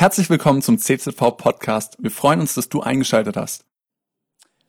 [0.00, 1.96] Herzlich willkommen zum CZV Podcast.
[1.98, 3.64] Wir freuen uns, dass du eingeschaltet hast.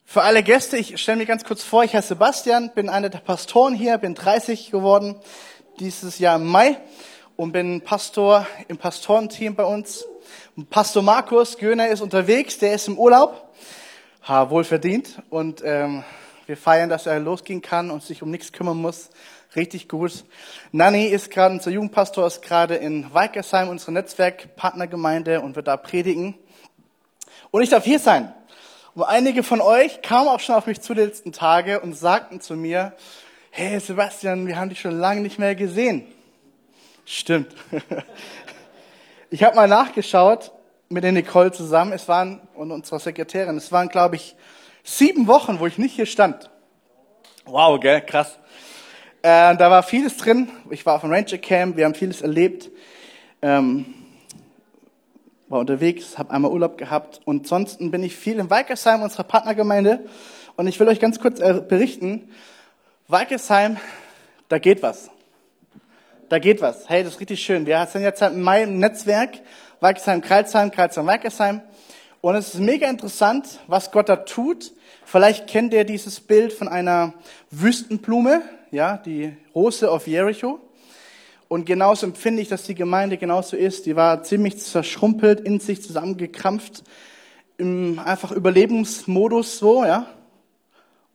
[0.04, 3.20] Für alle Gäste, ich stelle mich ganz kurz vor, ich heiße Sebastian, bin einer der
[3.20, 5.18] Pastoren hier, bin 30 geworden
[5.80, 6.80] dieses Jahr im Mai
[7.36, 10.04] und bin Pastor im Pastorenteam bei uns.
[10.72, 13.54] Pastor Markus Göhner ist unterwegs, der ist im Urlaub,
[14.28, 16.04] ha, wohl verdient und ähm,
[16.48, 19.12] wir feiern, dass er losgehen kann und sich um nichts kümmern muss.
[19.56, 20.26] Richtig gut.
[20.72, 26.36] Nanni ist gerade, unser Jugendpastor ist gerade in Weikersheim, unsere Netzwerkpartnergemeinde und wird da predigen.
[27.50, 28.34] Und ich darf hier sein.
[28.94, 32.42] Und einige von euch kamen auch schon auf mich zu die letzten Tage und sagten
[32.42, 32.94] zu mir,
[33.50, 36.06] hey Sebastian, wir haben dich schon lange nicht mehr gesehen.
[37.06, 37.56] Stimmt.
[39.32, 40.52] Ich habe mal nachgeschaut
[40.90, 44.36] mit der Nicole zusammen, es waren, und unserer Sekretärin, es waren, glaube ich,
[44.84, 46.50] sieben Wochen, wo ich nicht hier stand.
[47.46, 48.40] Wow, gell, krass.
[49.22, 50.48] Äh, da war vieles drin.
[50.70, 52.70] Ich war auf dem Ranger Camp, wir haben vieles erlebt.
[53.42, 53.86] Ähm,
[55.50, 60.06] war unterwegs, habe einmal Urlaub gehabt und sonst bin ich viel in Walkersheim, unserer Partnergemeinde.
[60.56, 62.30] Und ich will euch ganz kurz äh, berichten,
[63.10, 63.78] Walkersheim,
[64.48, 65.10] da geht was.
[66.30, 66.88] Da geht was.
[66.88, 67.66] Hey, das ist richtig schön.
[67.66, 69.40] Wir sind jetzt halt in meinem Netzwerk,
[69.82, 71.62] Walkersheim, Kreilsheim, Kreilsheim, Walkersheim.
[72.22, 74.72] Und es ist mega interessant, was Gott da tut.
[75.04, 77.14] Vielleicht kennt ihr dieses Bild von einer
[77.50, 80.60] Wüstenblume ja, die Rose of Jericho.
[81.48, 83.86] Und genauso empfinde ich, dass die Gemeinde genauso ist.
[83.86, 86.84] Die war ziemlich zerschrumpelt, in sich zusammengekrampft,
[87.58, 90.06] im einfach Überlebensmodus so, ja.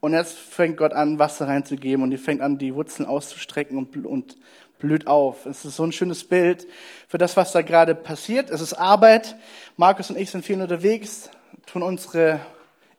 [0.00, 4.04] Und jetzt fängt Gott an, Wasser reinzugeben und die fängt an, die Wurzeln auszustrecken und,
[4.04, 4.36] und
[4.78, 5.46] blüht auf.
[5.46, 6.66] Es ist so ein schönes Bild
[7.08, 8.50] für das, was da gerade passiert.
[8.50, 9.36] Es ist Arbeit.
[9.78, 11.30] Markus und ich sind viel unterwegs,
[11.64, 12.40] tun unsere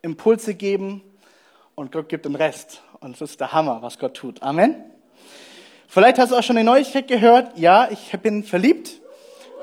[0.01, 1.03] Impulse geben
[1.75, 2.81] und Gott gibt den Rest.
[3.05, 4.41] Und es ist der Hammer, was Gott tut.
[4.41, 4.83] Amen.
[5.87, 7.55] Vielleicht hast du auch schon eine Neuigkeit gehört.
[7.55, 8.93] Ja, ich bin verliebt.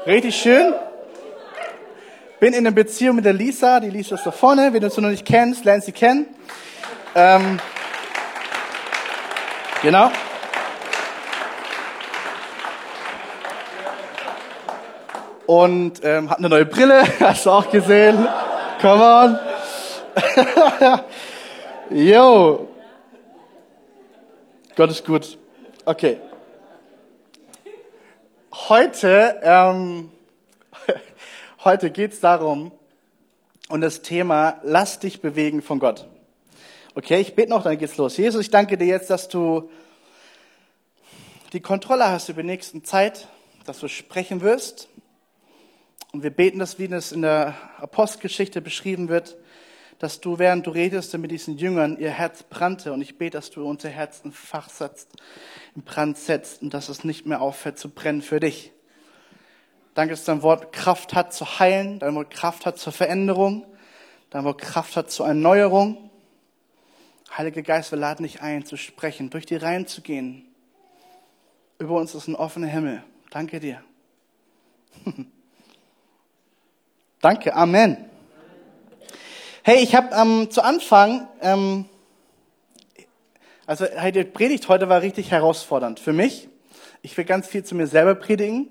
[0.06, 0.72] Richtig schön.
[2.38, 3.80] Bin in einer Beziehung mit der Lisa.
[3.80, 4.72] Die Lisa ist da vorne.
[4.72, 6.26] Wenn du sie noch nicht kennst, lern sie kennen.
[7.16, 7.58] Ähm,
[9.82, 10.12] genau.
[15.46, 17.02] Und ähm, hat eine neue Brille.
[17.18, 18.24] Hast du auch gesehen.
[18.80, 19.38] Come on.
[21.90, 22.71] Yo,
[24.74, 25.36] Gott ist gut.
[25.84, 26.18] Okay.
[28.70, 30.10] Heute, ähm,
[31.64, 32.72] heute geht es darum,
[33.68, 36.08] und das Thema, lass dich bewegen von Gott.
[36.94, 38.16] Okay, ich bete noch, dann geht's los.
[38.16, 39.70] Jesus, ich danke dir jetzt, dass du
[41.52, 43.28] die Kontrolle hast über die nächsten Zeit,
[43.66, 44.88] dass du sprechen wirst.
[46.12, 49.36] Und wir beten das, wie es in der Apostelgeschichte beschrieben wird,
[50.02, 52.92] dass du, während du redest, mit diesen Jüngern ihr Herz brannte.
[52.92, 55.10] Und ich bete, dass du unser Herz in Fach setzt,
[55.76, 58.72] in Brand setzt und dass es nicht mehr aufhört zu brennen für dich.
[59.94, 63.64] Danke, dass dein Wort Kraft hat zu heilen, dein Wort Kraft hat zur Veränderung,
[64.30, 66.10] dein Wort Kraft hat zur Erneuerung.
[67.38, 70.52] Heiliger Geist, wir laden dich ein, zu sprechen, durch die Reihen zu gehen.
[71.78, 73.04] Über uns ist ein offener Himmel.
[73.30, 73.84] Danke dir.
[77.20, 78.11] Danke, Amen.
[79.64, 81.84] Hey, ich habe ähm, zu Anfang, ähm,
[83.64, 86.48] also die Predigt heute war richtig herausfordernd für mich.
[87.00, 88.66] Ich will ganz viel zu mir selber predigen.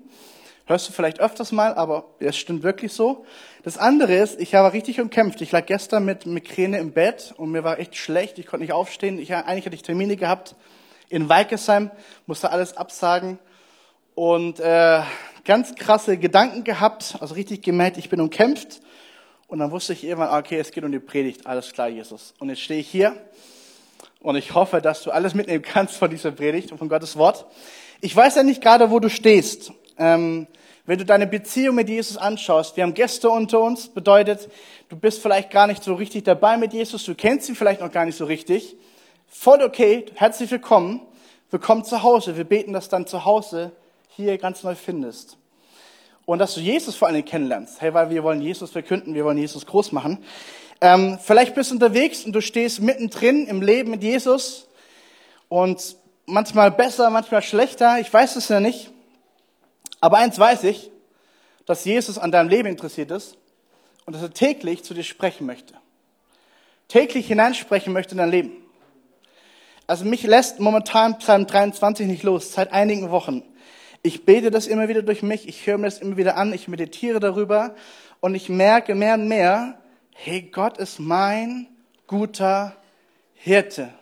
[0.66, 3.24] Hörst du vielleicht öfters mal, aber es stimmt wirklich so.
[3.62, 5.40] Das andere ist, ich habe richtig umkämpft.
[5.40, 8.38] Ich lag gestern mit Migräne im Bett und mir war echt schlecht.
[8.38, 9.18] Ich konnte nicht aufstehen.
[9.18, 10.56] Ich, eigentlich hatte ich Termine gehabt
[11.08, 11.90] in Weikesheim,
[12.26, 13.38] musste alles absagen
[14.14, 15.00] und äh,
[15.46, 18.82] ganz krasse Gedanken gehabt, also richtig gemerkt, ich bin umkämpft.
[19.52, 21.46] Und dann wusste ich irgendwann, okay, es geht um die Predigt.
[21.46, 22.32] Alles klar, Jesus.
[22.38, 23.14] Und jetzt stehe ich hier
[24.20, 27.44] und ich hoffe, dass du alles mitnehmen kannst von dieser Predigt und von Gottes Wort.
[28.00, 29.74] Ich weiß ja nicht gerade, wo du stehst.
[29.98, 30.46] Ähm,
[30.86, 34.48] wenn du deine Beziehung mit Jesus anschaust, wir haben Gäste unter uns, bedeutet,
[34.88, 37.92] du bist vielleicht gar nicht so richtig dabei mit Jesus, du kennst ihn vielleicht noch
[37.92, 38.74] gar nicht so richtig.
[39.28, 41.02] Voll okay, herzlich willkommen.
[41.50, 42.38] Willkommen zu Hause.
[42.38, 43.72] Wir beten, dass dann zu Hause
[44.16, 45.36] hier ganz neu findest
[46.26, 47.80] und dass du Jesus vor allem kennenlernst.
[47.80, 50.24] Hey, weil wir wollen Jesus verkünden, wir wollen Jesus groß machen.
[50.80, 54.66] Ähm, vielleicht bist du unterwegs und du stehst mittendrin im Leben mit Jesus
[55.48, 55.96] und
[56.26, 58.90] manchmal besser, manchmal schlechter, ich weiß es ja nicht.
[60.00, 60.90] Aber eins weiß ich,
[61.66, 63.36] dass Jesus an deinem Leben interessiert ist
[64.04, 65.74] und dass er täglich zu dir sprechen möchte.
[66.88, 68.52] Täglich hineinsprechen möchte in dein Leben.
[69.86, 73.42] Also mich lässt momentan Psalm 23 nicht los, seit einigen Wochen.
[74.02, 76.66] Ich bete das immer wieder durch mich, ich höre mir das immer wieder an, ich
[76.66, 77.76] meditiere darüber
[78.20, 79.80] und ich merke mehr und mehr,
[80.12, 81.68] hey, Gott ist mein
[82.08, 82.76] guter
[83.34, 83.92] Hirte.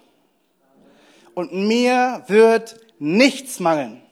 [1.35, 4.03] Und mir wird nichts mangeln.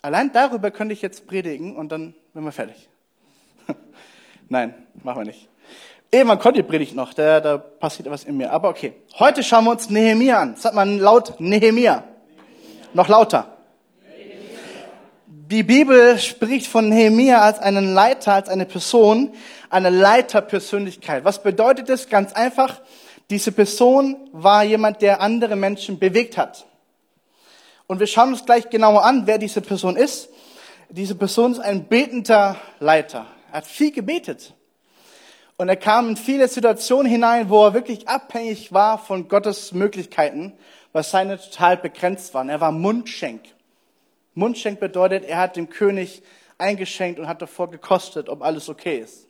[0.00, 2.88] Allein darüber könnte ich jetzt predigen und dann sind wir fertig.
[4.48, 5.48] Nein, machen wir nicht.
[6.10, 8.50] Irgendwann kommt die Predigt noch, da, da passiert etwas in mir.
[8.50, 8.94] Aber okay.
[9.18, 10.56] Heute schauen wir uns Nehemia an.
[10.56, 12.04] Sagt man laut Nehemia.
[12.94, 13.58] Noch lauter.
[15.26, 19.34] Die Bibel spricht von Nehemia als einen Leiter, als eine Person,
[19.70, 21.24] eine Leiterpersönlichkeit.
[21.24, 22.08] Was bedeutet das?
[22.08, 22.80] Ganz einfach,
[23.30, 26.66] diese Person war jemand, der andere Menschen bewegt hat.
[27.86, 30.28] Und wir schauen uns gleich genauer an, wer diese Person ist.
[30.90, 33.26] Diese Person ist ein betender Leiter.
[33.50, 34.54] Er hat viel gebetet.
[35.60, 40.52] Und er kam in viele Situationen hinein, wo er wirklich abhängig war von Gottes Möglichkeiten,
[40.92, 42.48] was seine total begrenzt waren.
[42.48, 43.42] Er war Mundschenk.
[44.34, 46.22] Mundschenk bedeutet, er hat dem König
[46.58, 49.26] eingeschenkt und hat davor gekostet, ob alles okay ist.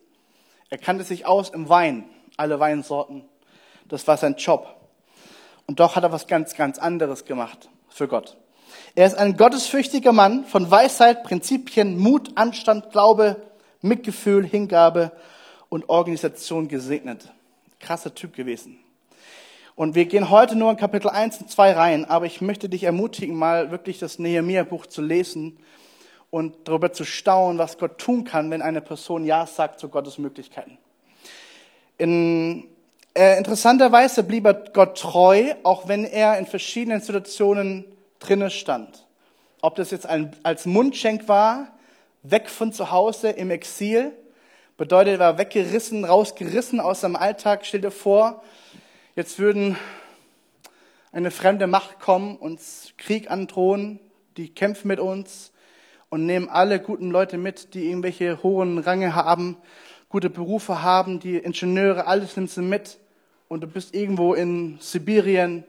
[0.68, 2.04] Er kannte sich aus im Wein,
[2.36, 3.24] alle Weinsorten.
[3.86, 4.76] Das war sein Job.
[5.66, 8.36] Und doch hat er was ganz, ganz anderes gemacht für Gott.
[8.94, 13.36] Er ist ein gottesfürchtiger Mann von Weisheit, Prinzipien, Mut, Anstand, Glaube,
[13.80, 15.12] Mitgefühl, Hingabe
[15.68, 17.32] und Organisation gesegnet.
[17.80, 18.78] Krasser Typ gewesen.
[19.76, 22.84] Und wir gehen heute nur in Kapitel 1 und 2 rein, aber ich möchte dich
[22.84, 25.58] ermutigen, mal wirklich das Nehemiah-Buch zu lesen
[26.30, 30.18] und darüber zu staunen, was Gott tun kann, wenn eine Person Ja sagt zu Gottes
[30.18, 30.78] Möglichkeiten.
[31.96, 32.68] In
[33.18, 37.84] äh, interessanterweise blieb er Gott treu, auch wenn er in verschiedenen Situationen
[38.20, 39.06] drinne stand.
[39.60, 41.68] Ob das jetzt ein, als Mundschenk war,
[42.22, 44.12] weg von zu Hause im Exil,
[44.78, 47.66] bedeutet, er war weggerissen, rausgerissen aus seinem Alltag.
[47.66, 48.44] Stell dir vor,
[49.16, 49.76] jetzt würden
[51.10, 53.98] eine fremde Macht kommen, uns Krieg androhen,
[54.36, 55.52] die kämpfen mit uns
[56.10, 59.56] und nehmen alle guten Leute mit, die irgendwelche hohen Range haben,
[60.08, 62.98] gute Berufe haben, die Ingenieure, alles nimmst du mit
[63.48, 65.64] und du bist irgendwo in Sibirien,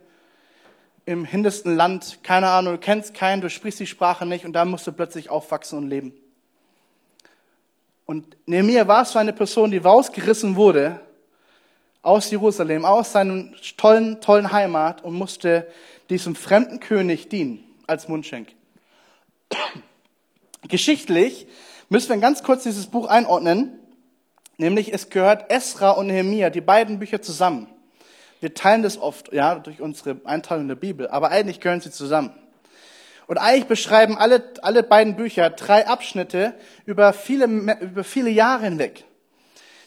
[1.05, 4.65] im hintersten Land, keine Ahnung, du kennst keinen, du sprichst die Sprache nicht und da
[4.65, 6.13] musst du plötzlich aufwachsen und leben.
[8.09, 10.99] Und Nehemiah war so eine Person, die rausgerissen wurde
[12.01, 15.67] aus Jerusalem, aus seinem tollen, tollen Heimat und musste
[16.09, 18.47] diesem fremden König dienen als Mundschenk.
[20.67, 21.45] Geschichtlich
[21.89, 23.77] müssen wir ganz kurz dieses Buch einordnen.
[24.57, 27.67] Nämlich es gehört Esra und Nehemia, die beiden Bücher zusammen.
[28.39, 32.31] Wir teilen das oft, ja, durch unsere Einteilung der Bibel, aber eigentlich gehören sie zusammen.
[33.29, 36.55] Und eigentlich beschreiben alle, alle beiden Bücher drei Abschnitte
[36.87, 37.45] über viele,
[37.79, 39.05] über viele Jahre hinweg.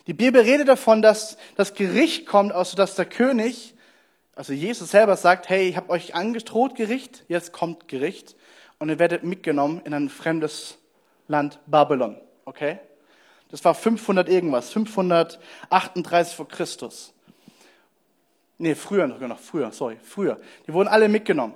[0.06, 3.75] Die Bibel redet davon, dass das Gericht kommt, also dass der König,
[4.37, 8.37] also Jesus selber sagt, hey, ich habe euch angedroht Gericht, jetzt kommt Gericht
[8.79, 10.79] und ihr werdet mitgenommen in ein fremdes
[11.27, 12.79] Land Babylon, okay?
[13.50, 17.12] Das war 500 irgendwas, 538 vor Christus.
[18.59, 20.41] Nee, früher noch, noch früher, sorry, früher.
[20.69, 21.55] Die wurden alle mitgenommen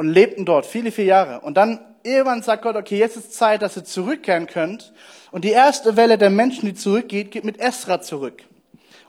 [0.00, 1.40] und lebten dort viele, viele Jahre.
[1.40, 4.94] Und dann irgendwann sagt Gott, okay, jetzt ist Zeit, dass ihr zurückkehren könnt.
[5.30, 8.42] Und die erste Welle der Menschen, die zurückgeht, geht mit Esra zurück.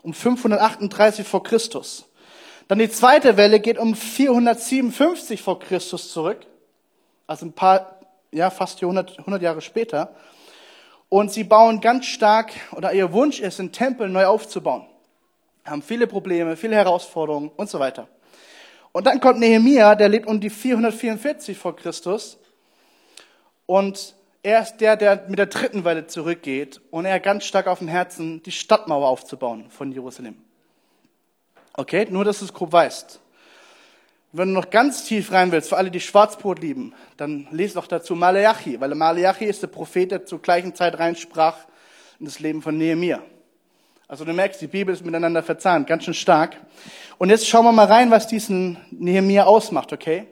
[0.02, 2.04] Um 538 vor Christus.
[2.68, 6.40] Dann die zweite Welle geht um 457 vor Christus zurück.
[7.26, 7.98] Also ein paar,
[8.30, 10.14] ja, fast 100, 100 Jahre später.
[11.08, 14.84] Und sie bauen ganz stark, oder ihr Wunsch ist, den Tempel neu aufzubauen.
[15.64, 18.08] Haben viele Probleme, viele Herausforderungen und so weiter.
[18.92, 22.38] Und dann kommt Nehemia, der lebt um die 444 vor Christus.
[23.66, 26.80] Und er ist der, der mit der dritten Welle zurückgeht.
[26.90, 30.36] Und er hat ganz stark auf dem Herzen, die Stadtmauer aufzubauen von Jerusalem.
[31.74, 33.20] Okay, nur dass du es grob weißt.
[34.32, 37.86] Wenn du noch ganz tief rein willst, für alle, die Schwarzbrot lieben, dann lese doch
[37.86, 41.56] dazu Malachi, weil Malachi ist der Prophet, der zur gleichen Zeit reinsprach
[42.18, 43.22] in das Leben von Nehemiah.
[44.12, 46.58] Also du merkst, die Bibel ist miteinander verzahnt, ganz schön stark.
[47.16, 50.26] Und jetzt schauen wir mal rein, was diesen Nehemiah ausmacht, okay?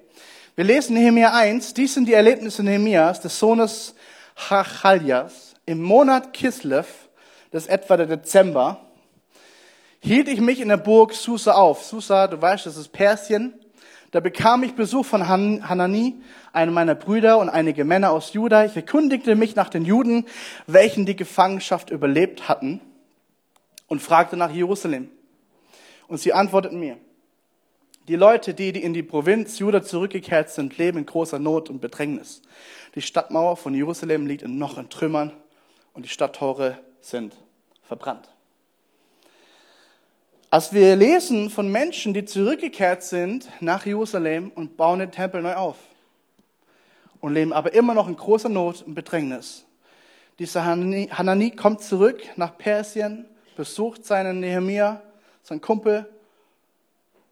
[0.54, 3.94] Wir lesen Nehemiah 1, dies sind die Erlebnisse Nehemias, des Sohnes
[4.36, 7.08] Hachaljas, im Monat Kislev,
[7.52, 8.82] das ist etwa der Dezember,
[10.00, 11.82] hielt ich mich in der Burg Susa auf.
[11.82, 13.54] Susa, du weißt, das ist Persien.
[14.10, 16.20] Da bekam ich Besuch von Han Hanani,
[16.52, 18.66] einem meiner Brüder und einige Männer aus Juda.
[18.66, 20.26] Ich erkundigte mich nach den Juden,
[20.66, 22.82] welchen die Gefangenschaft überlebt hatten,
[23.90, 25.10] und fragte nach Jerusalem.
[26.08, 26.96] Und sie antworteten mir,
[28.08, 32.40] die Leute, die, in die Provinz Juda zurückgekehrt sind, leben in großer Not und Bedrängnis.
[32.94, 35.32] Die Stadtmauer von Jerusalem liegt noch in Trümmern
[35.92, 37.36] und die Stadttore sind
[37.82, 38.28] verbrannt.
[40.50, 45.54] Als wir lesen von Menschen, die zurückgekehrt sind nach Jerusalem und bauen den Tempel neu
[45.54, 45.76] auf
[47.20, 49.64] und leben aber immer noch in großer Not und Bedrängnis.
[50.38, 53.26] Dieser Hanani kommt zurück nach Persien,
[53.60, 55.02] besucht seinen Nehemia,
[55.42, 56.08] seinen Kumpel,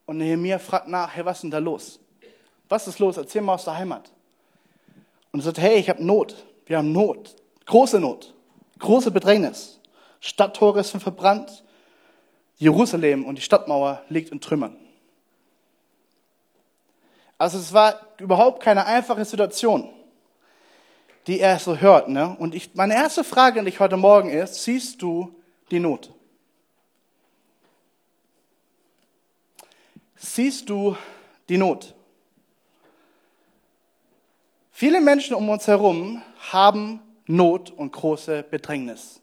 [0.04, 1.99] und Nehemia fragt nach, hey, was ist denn da los?
[2.68, 3.16] Was ist los?
[3.16, 4.11] Erzähl mal aus der Heimat.
[5.32, 6.35] Und und sagt, hey, ich habe Not.
[6.66, 7.35] Wir haben Not.
[7.64, 8.35] Große Not.
[8.78, 9.80] Große Bedrängnis.
[10.20, 11.64] Stadttore sind verbrannt.
[12.56, 14.76] Jerusalem und die Stadtmauer liegt in Trümmern.
[17.38, 19.88] Also es war überhaupt keine einfache Situation,
[21.26, 22.08] die er so hört.
[22.08, 22.37] Ne?
[22.38, 25.35] Und ich, meine erste Frage an dich heute Morgen ist, siehst du
[25.70, 26.11] die Not?
[30.20, 30.96] Siehst du
[31.48, 31.94] die Not?
[34.72, 39.20] Viele Menschen um uns herum haben Not und große Bedrängnis.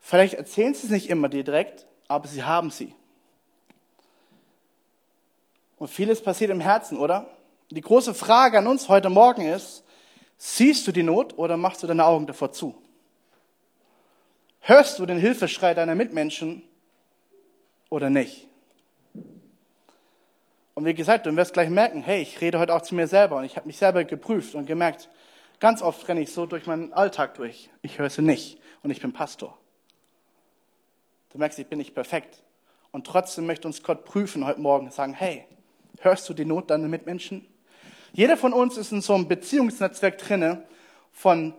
[0.00, 2.94] Vielleicht erzählen sie es nicht immer dir direkt, aber sie haben sie.
[5.76, 7.28] Und vieles passiert im Herzen, oder?
[7.70, 9.84] Die große Frage an uns heute Morgen ist,
[10.38, 12.74] siehst du die Not oder machst du deine Augen davor zu?
[14.60, 16.62] Hörst du den Hilfeschrei deiner Mitmenschen
[17.90, 18.45] oder nicht?
[20.76, 23.38] Und wie gesagt, du wirst gleich merken, hey, ich rede heute auch zu mir selber
[23.38, 25.08] und ich habe mich selber geprüft und gemerkt,
[25.58, 27.68] ganz oft renne ich so durch meinen Alltag durch.
[27.82, 29.58] Ich höre sie nicht und ich bin Pastor.
[31.32, 32.44] Du merkst, ich bin nicht perfekt.
[32.92, 35.44] Und trotzdem möchte uns Gott prüfen heute Morgen sagen, hey,
[36.00, 37.46] Hörst du die Not deiner Mitmenschen?
[38.12, 40.64] Jeder von uns ist in so einem Beziehungsnetzwerk drinne
[41.10, 41.54] von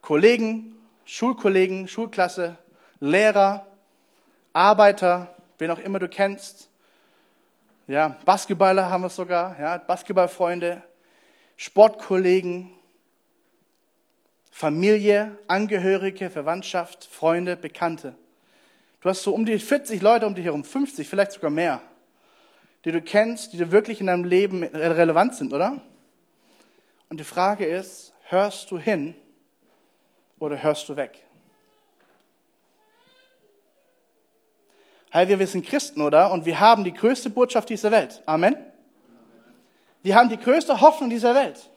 [0.00, 2.56] Kollegen, Schulkollegen, Schulklasse,
[3.00, 3.66] Lehrer,
[4.52, 6.68] Arbeiter, wen auch immer du kennst.
[7.86, 10.82] Ja, Basketballer haben wir sogar, ja, Basketballfreunde,
[11.56, 12.70] Sportkollegen,
[14.50, 18.14] Familie, Angehörige, Verwandtschaft, Freunde, Bekannte.
[19.00, 21.80] Du hast so um die 40 Leute um dich herum, 50, vielleicht sogar mehr
[22.84, 25.80] die du kennst, die du wirklich in deinem Leben relevant sind, oder?
[27.08, 29.14] Und die Frage ist, hörst du hin
[30.38, 31.23] oder hörst du weg?
[35.16, 36.32] Hey, wir sind Christen, oder?
[36.32, 38.20] Und wir haben die größte Botschaft dieser Welt.
[38.26, 38.56] Amen.
[40.02, 41.70] Wir haben die größte Hoffnung dieser Welt.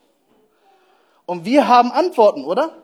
[1.28, 2.82] Und wir haben Antworten, oder?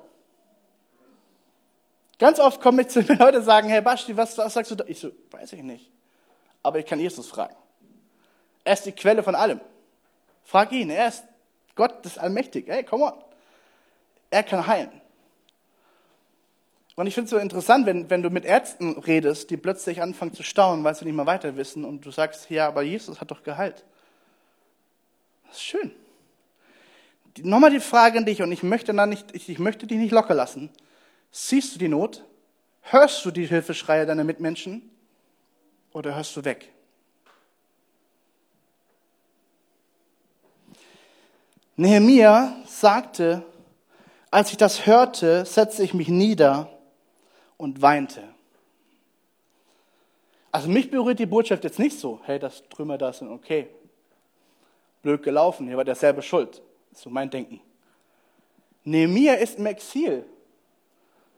[2.19, 4.75] Ganz oft kommen ich zu mir Leute und sagen, hey Basti, was, was sagst du
[4.75, 4.83] da?
[4.85, 5.89] Ich so, weiß ich nicht.
[6.61, 7.55] Aber ich kann Jesus fragen.
[8.63, 9.59] Er ist die Quelle von allem.
[10.43, 10.91] Frag ihn.
[10.91, 11.23] Er ist
[11.73, 12.67] Gott, das Allmächtig.
[12.67, 13.13] Hey, come on.
[14.29, 15.01] Er kann heilen.
[16.95, 20.33] Und ich finde es so interessant, wenn, wenn du mit Ärzten redest, die plötzlich anfangen
[20.33, 23.31] zu staunen, weil sie nicht mehr weiter wissen und du sagst, ja, aber Jesus hat
[23.31, 23.83] doch geheilt.
[25.47, 25.91] Das ist schön.
[27.37, 29.97] Die, Nochmal die Frage an dich und ich möchte, dann nicht, ich, ich möchte dich
[29.97, 30.69] nicht locker lassen.
[31.31, 32.23] Siehst du die Not?
[32.81, 34.87] Hörst du die Hilfeschreie deiner Mitmenschen?
[35.93, 36.69] Oder hörst du weg?
[41.75, 43.43] Nehemia sagte,
[44.29, 46.72] als ich das hörte, setzte ich mich nieder
[47.57, 48.23] und weinte.
[50.51, 53.67] Also mich berührt die Botschaft jetzt nicht so, hey, das Trümmer da sind okay.
[55.01, 56.61] Blöd gelaufen, hier war der selber schuld.
[56.91, 57.59] Ist so mein Denken.
[58.83, 60.25] Nehemia ist im Exil,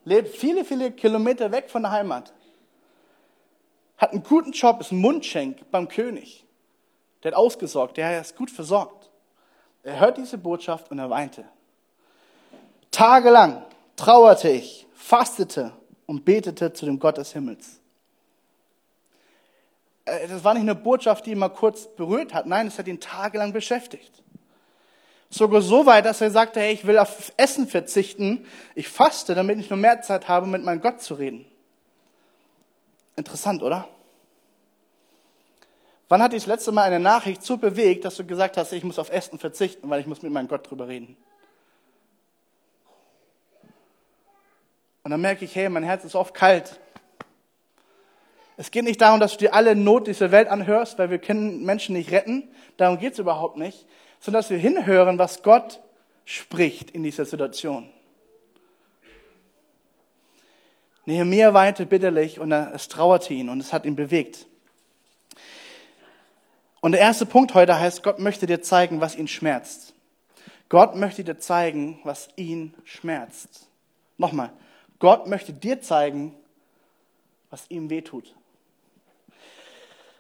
[0.04, 2.34] lebt viele, viele Kilometer weg von der Heimat,
[3.98, 6.46] hat einen guten Job, ist ein Mundschenk beim König.
[7.24, 9.10] Der hat ausgesorgt, der ist gut versorgt.
[9.84, 11.46] Er hört diese Botschaft und er weinte.
[12.92, 13.64] Tagelang
[13.96, 15.72] trauerte ich, fastete
[16.06, 17.80] und betete zu dem Gott des Himmels.
[20.06, 22.46] Äh, das war nicht eine Botschaft, die ihn mal kurz berührt hat.
[22.46, 24.24] Nein, es hat ihn tagelang beschäftigt.
[25.30, 28.46] Sogar so weit, dass er sagte, hey, ich will auf Essen verzichten.
[28.76, 31.46] Ich faste, damit ich nur mehr Zeit habe, mit meinem Gott zu reden.
[33.16, 33.88] Interessant, oder?
[36.08, 38.84] Wann hat dich das letzte Mal eine Nachricht so bewegt, dass du gesagt hast, ich
[38.84, 41.18] muss auf Essen verzichten, weil ich muss mit meinem Gott drüber reden?
[45.06, 46.80] Und dann merke ich, hey, mein Herz ist oft kalt.
[48.58, 51.64] Es geht nicht darum, dass du dir alle Not dieser Welt anhörst, weil wir können
[51.64, 52.50] Menschen nicht retten.
[52.78, 53.86] Darum geht es überhaupt nicht.
[54.20, 55.80] Sondern dass wir hinhören, was Gott
[56.26, 57.88] spricht in dieser Situation.
[61.06, 64.48] Nehemiah weinte bitterlich und es trauerte ihn und es hat ihn bewegt.
[66.82, 69.94] Und der erste Punkt heute heißt, Gott möchte dir zeigen, was ihn schmerzt.
[70.68, 73.70] Gott möchte dir zeigen, was ihn schmerzt.
[74.18, 74.52] Nochmal,
[75.00, 76.34] Gott möchte dir zeigen,
[77.50, 78.34] was ihm wehtut.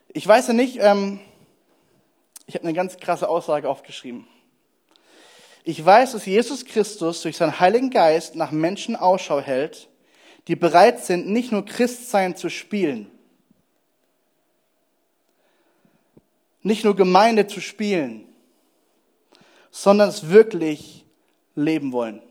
[0.09, 1.19] Ich weiß ja nicht, ähm,
[2.45, 4.27] ich habe eine ganz krasse Aussage aufgeschrieben.
[5.63, 9.89] Ich weiß, dass Jesus Christus durch seinen Heiligen Geist nach Menschen Ausschau hält,
[10.47, 13.09] die bereit sind, nicht nur Christsein zu spielen,
[16.61, 18.27] nicht nur Gemeinde zu spielen,
[19.71, 21.05] sondern es wirklich
[21.55, 22.21] leben wollen.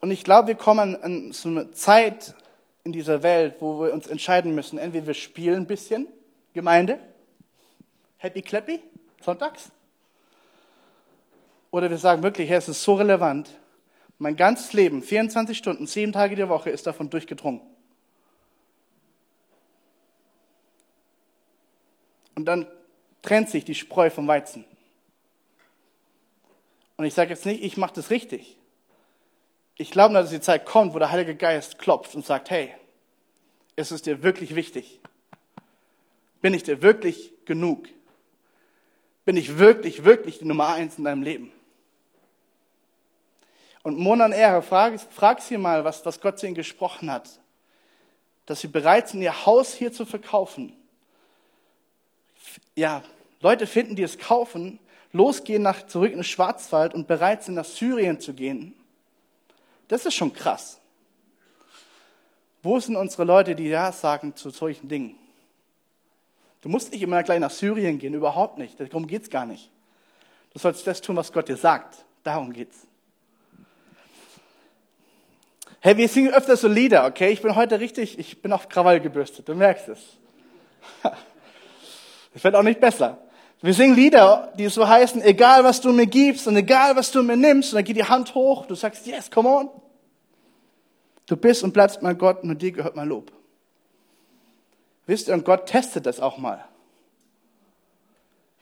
[0.00, 2.34] Und ich glaube, wir kommen an so eine Zeit
[2.84, 4.78] in dieser Welt, wo wir uns entscheiden müssen.
[4.78, 6.08] Entweder wir spielen ein bisschen
[6.54, 6.98] Gemeinde,
[8.18, 8.80] happy clappy,
[9.20, 9.70] sonntags.
[11.70, 13.50] Oder wir sagen wirklich, Herr, es ist so relevant.
[14.18, 17.60] Mein ganzes Leben, 24 Stunden, sieben Tage die Woche, ist davon durchgedrungen.
[22.34, 22.66] Und dann
[23.22, 24.64] trennt sich die Spreu vom Weizen.
[26.96, 28.57] Und ich sage jetzt nicht, ich mache das richtig.
[29.78, 32.74] Ich glaube, dass die Zeit kommt, wo der Heilige Geist klopft und sagt, hey,
[33.76, 35.00] ist es dir wirklich wichtig?
[36.40, 37.88] Bin ich dir wirklich genug?
[39.24, 41.52] Bin ich wirklich, wirklich die Nummer eins in deinem Leben?
[43.84, 47.38] Und Mona und Ehre, frag, frag sie mal, was, was Gott zu ihnen gesprochen hat.
[48.46, 50.76] Dass sie bereit sind, ihr Haus hier zu verkaufen.
[52.74, 53.04] Ja,
[53.40, 54.80] Leute finden, die es kaufen,
[55.12, 58.74] losgehen nach, zurück in den Schwarzwald und bereit sind, nach Syrien zu gehen.
[59.88, 60.78] Das ist schon krass.
[62.62, 65.16] Wo sind unsere Leute, die Ja sagen zu solchen Dingen?
[66.60, 68.78] Du musst nicht immer gleich nach Syrien gehen, überhaupt nicht.
[68.80, 69.70] Darum geht es gar nicht.
[70.52, 72.04] Du sollst das tun, was Gott dir sagt.
[72.24, 72.86] Darum geht's.
[75.80, 77.30] Hey, wir singen öfter so Lieder, okay?
[77.30, 80.00] Ich bin heute richtig, ich bin auf Krawall gebürstet, du merkst es.
[82.34, 83.18] Das wird auch nicht besser.
[83.60, 87.22] Wir singen Lieder, die so heißen, egal was du mir gibst und egal was du
[87.22, 89.70] mir nimmst, und dann geht die Hand hoch, du sagst, yes, come on.
[91.26, 93.32] Du bist und bleibst mein Gott, nur dir gehört mein Lob.
[95.06, 96.64] Wisst ihr, und Gott testet das auch mal.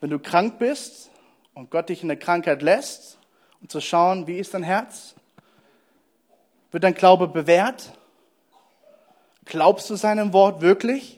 [0.00, 1.10] Wenn du krank bist
[1.54, 3.18] und Gott dich in der Krankheit lässt,
[3.60, 5.14] um zu schauen, wie ist dein Herz,
[6.70, 7.92] wird dein Glaube bewährt?
[9.44, 11.15] Glaubst du seinem Wort wirklich?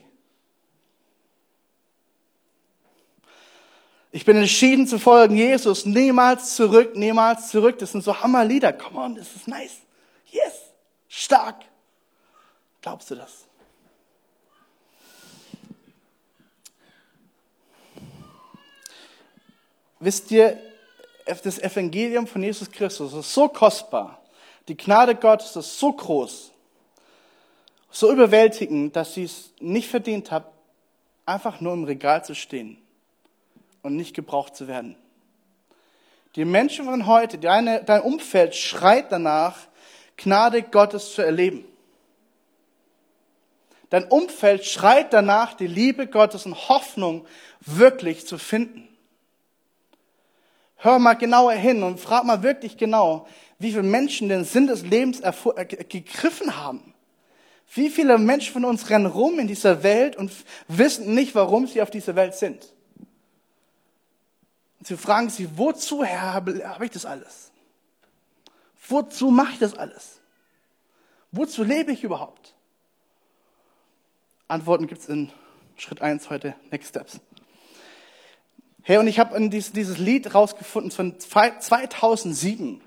[4.11, 7.77] Ich bin entschieden zu folgen Jesus, niemals zurück, niemals zurück.
[7.77, 8.73] Das sind so Hammerlieder.
[8.73, 9.77] Come on, das ist nice.
[10.31, 10.53] Yes,
[11.07, 11.57] stark.
[12.81, 13.45] Glaubst du das?
[19.99, 20.57] Wisst ihr,
[21.25, 24.23] das Evangelium von Jesus Christus ist so kostbar.
[24.67, 26.51] Die Gnade Gottes ist so groß,
[27.91, 30.51] so überwältigend, dass sie es nicht verdient hat,
[31.25, 32.81] einfach nur im Regal zu stehen
[33.81, 34.95] und nicht gebraucht zu werden.
[36.35, 39.57] Die Menschen von heute, deine, dein Umfeld schreit danach,
[40.17, 41.65] Gnade Gottes zu erleben.
[43.89, 47.25] Dein Umfeld schreit danach, die Liebe Gottes und Hoffnung
[47.61, 48.87] wirklich zu finden.
[50.77, 54.83] Hör mal genauer hin und frag mal wirklich genau, wie viele Menschen den Sinn des
[54.83, 56.93] Lebens äh, gegriffen haben.
[57.73, 60.31] Wie viele Menschen von uns rennen rum in dieser Welt und
[60.67, 62.73] wissen nicht, warum sie auf dieser Welt sind.
[64.79, 67.51] Und sie fragen sich, wozu, Herr, habe, ich das alles?
[68.87, 70.19] Wozu mache ich das alles?
[71.31, 72.55] Wozu lebe ich überhaupt?
[74.47, 75.31] Antworten gibt es in
[75.77, 77.19] Schritt 1 heute, Next Steps.
[78.81, 82.81] Hey, und ich habe dieses, dieses Lied rausgefunden von 2007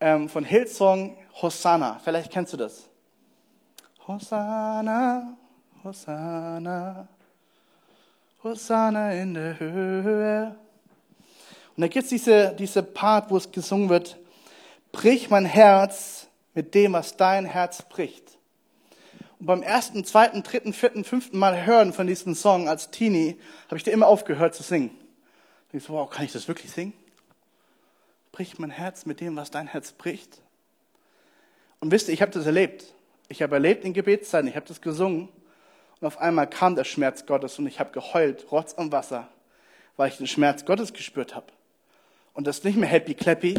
[0.00, 1.98] ähm, von Hillsong Hosanna.
[2.04, 2.88] Vielleicht kennst du das.
[4.06, 5.36] Hosanna,
[5.82, 7.08] Hosanna,
[8.44, 10.56] Hosanna in der Höhe.
[11.76, 14.16] Und da gibt es diese, diese Part, wo es gesungen wird,
[14.92, 18.38] brich mein Herz mit dem, was dein Herz bricht.
[19.38, 23.76] Und beim ersten, zweiten, dritten, vierten, fünften Mal hören von diesem Song als Teenie, habe
[23.76, 24.90] ich dir immer aufgehört zu singen.
[25.72, 26.94] Ich so, wow, kann ich das wirklich singen?
[28.32, 30.40] Brich mein Herz mit dem, was dein Herz bricht.
[31.80, 32.94] Und wisst ihr, ich habe das erlebt.
[33.28, 35.28] Ich habe erlebt in Gebetszeiten, ich habe das gesungen.
[36.00, 39.28] Und auf einmal kam der Schmerz Gottes und ich habe geheult, Rotz und Wasser,
[39.98, 41.46] weil ich den Schmerz Gottes gespürt habe.
[42.36, 43.54] Und das nicht mehr happy clappy.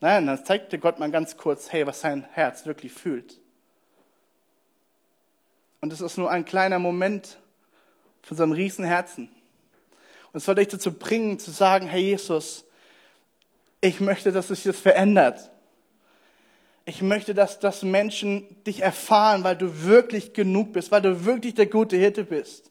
[0.00, 3.40] Nein, dann zeigte Gott mal ganz kurz, hey, was sein Herz wirklich fühlt.
[5.80, 7.38] Und es ist nur ein kleiner Moment
[8.22, 9.28] von so einem riesen Herzen.
[10.32, 12.64] Und es soll dich dazu bringen, zu sagen, hey Jesus,
[13.80, 15.50] ich möchte, dass sich das verändert.
[16.84, 21.54] Ich möchte, dass, dass Menschen dich erfahren, weil du wirklich genug bist, weil du wirklich
[21.54, 22.70] der gute Hirte bist,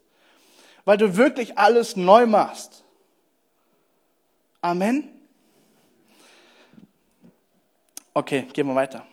[0.85, 2.85] weil du wirklich alles neu machst.
[4.61, 5.09] Amen.
[8.13, 9.05] Okay, gehen wir weiter.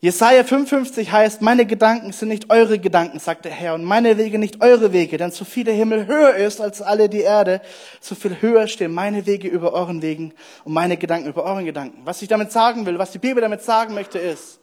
[0.00, 4.38] Jesaja 55 heißt, meine Gedanken sind nicht eure Gedanken, sagt der Herr, und meine Wege
[4.38, 7.60] nicht eure Wege, denn so viel der Himmel höher ist als alle die Erde,
[8.00, 10.32] so viel höher stehen meine Wege über euren Wegen
[10.64, 12.00] und meine Gedanken über euren Gedanken.
[12.04, 14.60] Was ich damit sagen will, was die Bibel damit sagen möchte, ist,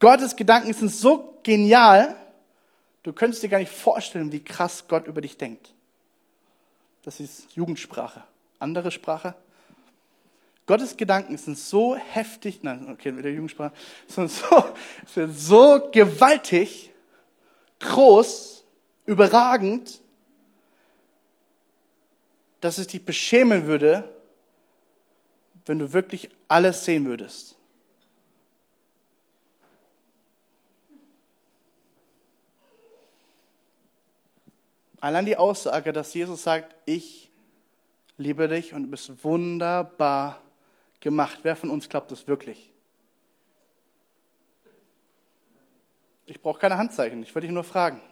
[0.00, 2.14] Gottes Gedanken sind so genial,
[3.04, 5.72] du könntest dir gar nicht vorstellen, wie krass Gott über dich denkt.
[7.04, 8.22] Das ist Jugendsprache
[8.58, 9.34] andere Sprache.
[10.66, 13.72] Gottes Gedanken sind so heftig, nein, okay, mit der Jugendsprache,
[14.06, 14.64] sind so,
[15.06, 16.92] sind so gewaltig,
[17.80, 18.64] groß,
[19.06, 20.02] überragend,
[22.60, 24.12] dass es dich beschämen würde,
[25.64, 27.56] wenn du wirklich alles sehen würdest?
[35.00, 37.27] Allein die Aussage, dass Jesus sagt, ich
[38.18, 40.42] liebe dich und du bist wunderbar
[41.00, 41.38] gemacht.
[41.42, 42.72] Wer von uns glaubt das wirklich?
[46.26, 48.02] Ich brauche keine Handzeichen, ich würde dich nur fragen.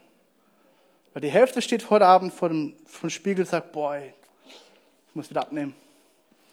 [1.13, 5.15] Weil die Hälfte steht heute Abend vor dem, vor dem Spiegel und sagt, boah, ich
[5.15, 5.75] muss wieder abnehmen.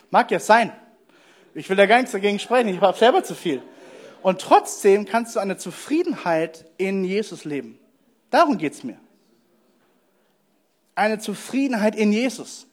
[0.09, 0.73] Mag ja sein.
[1.53, 3.61] Ich will da gar nichts dagegen sprechen, ich habe selber zu viel.
[4.23, 7.77] Und trotzdem kannst du eine Zufriedenheit in Jesus leben.
[8.29, 8.97] Darum geht's mir.
[10.95, 12.67] Eine Zufriedenheit in Jesus.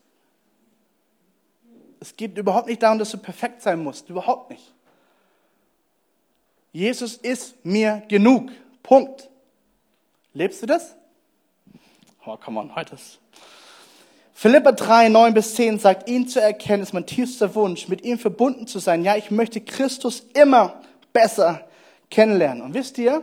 [2.01, 4.09] Es geht überhaupt nicht darum, dass du perfekt sein musst.
[4.09, 4.73] Überhaupt nicht.
[6.73, 8.51] Jesus ist mir genug.
[8.83, 9.29] Punkt.
[10.33, 10.97] Lebst du das?
[12.25, 13.19] Oh, come on, heute ist.
[14.33, 18.19] Philippa 3, 9 bis 10 sagt, ihn zu erkennen ist mein tiefster Wunsch, mit ihm
[18.19, 19.05] verbunden zu sein.
[19.05, 20.81] Ja, ich möchte Christus immer
[21.13, 21.69] besser
[22.09, 22.63] kennenlernen.
[22.63, 23.23] Und wisst ihr,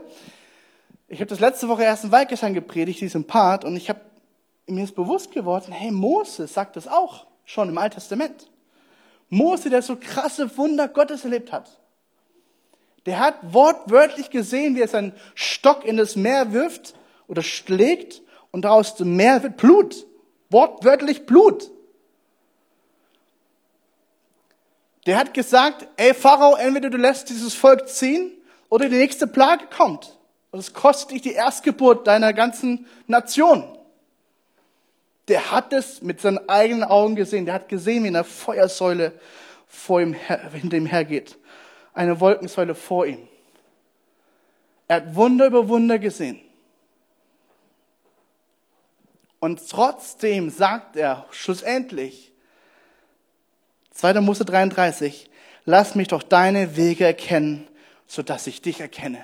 [1.08, 4.02] ich habe das letzte Woche erst in Weihgesang gepredigt, diesen Part, und ich habe
[4.68, 8.50] mir ist bewusst geworden, hey, Mose sagt das auch schon im Alten Testament.
[9.30, 11.70] Mose, der so krasse Wunder Gottes erlebt hat.
[13.06, 16.94] Der hat wortwörtlich gesehen, wie er seinen Stock in das Meer wirft
[17.28, 20.06] oder schlägt und daraus dem Meer wird Blut.
[20.50, 21.70] Wortwörtlich Blut.
[25.06, 28.32] Der hat gesagt, ey Pharao, entweder du lässt dieses Volk ziehen
[28.70, 30.18] oder die nächste Plage kommt.
[30.52, 33.77] Und es kostet dich die Erstgeburt deiner ganzen Nation.
[35.28, 37.46] Der hat es mit seinen eigenen Augen gesehen.
[37.46, 39.20] Der hat gesehen, wie eine Feuersäule
[39.68, 41.38] vor ihm her, hinter ihm hergeht.
[41.94, 43.28] Eine Wolkensäule vor ihm.
[44.88, 46.40] Er hat Wunder über Wunder gesehen.
[49.40, 52.32] Und trotzdem sagt er schlussendlich,
[53.92, 54.22] 2.
[54.22, 55.30] Mose 33,
[55.66, 57.68] lass mich doch deine Wege erkennen,
[58.08, 59.24] sodass ich dich erkenne.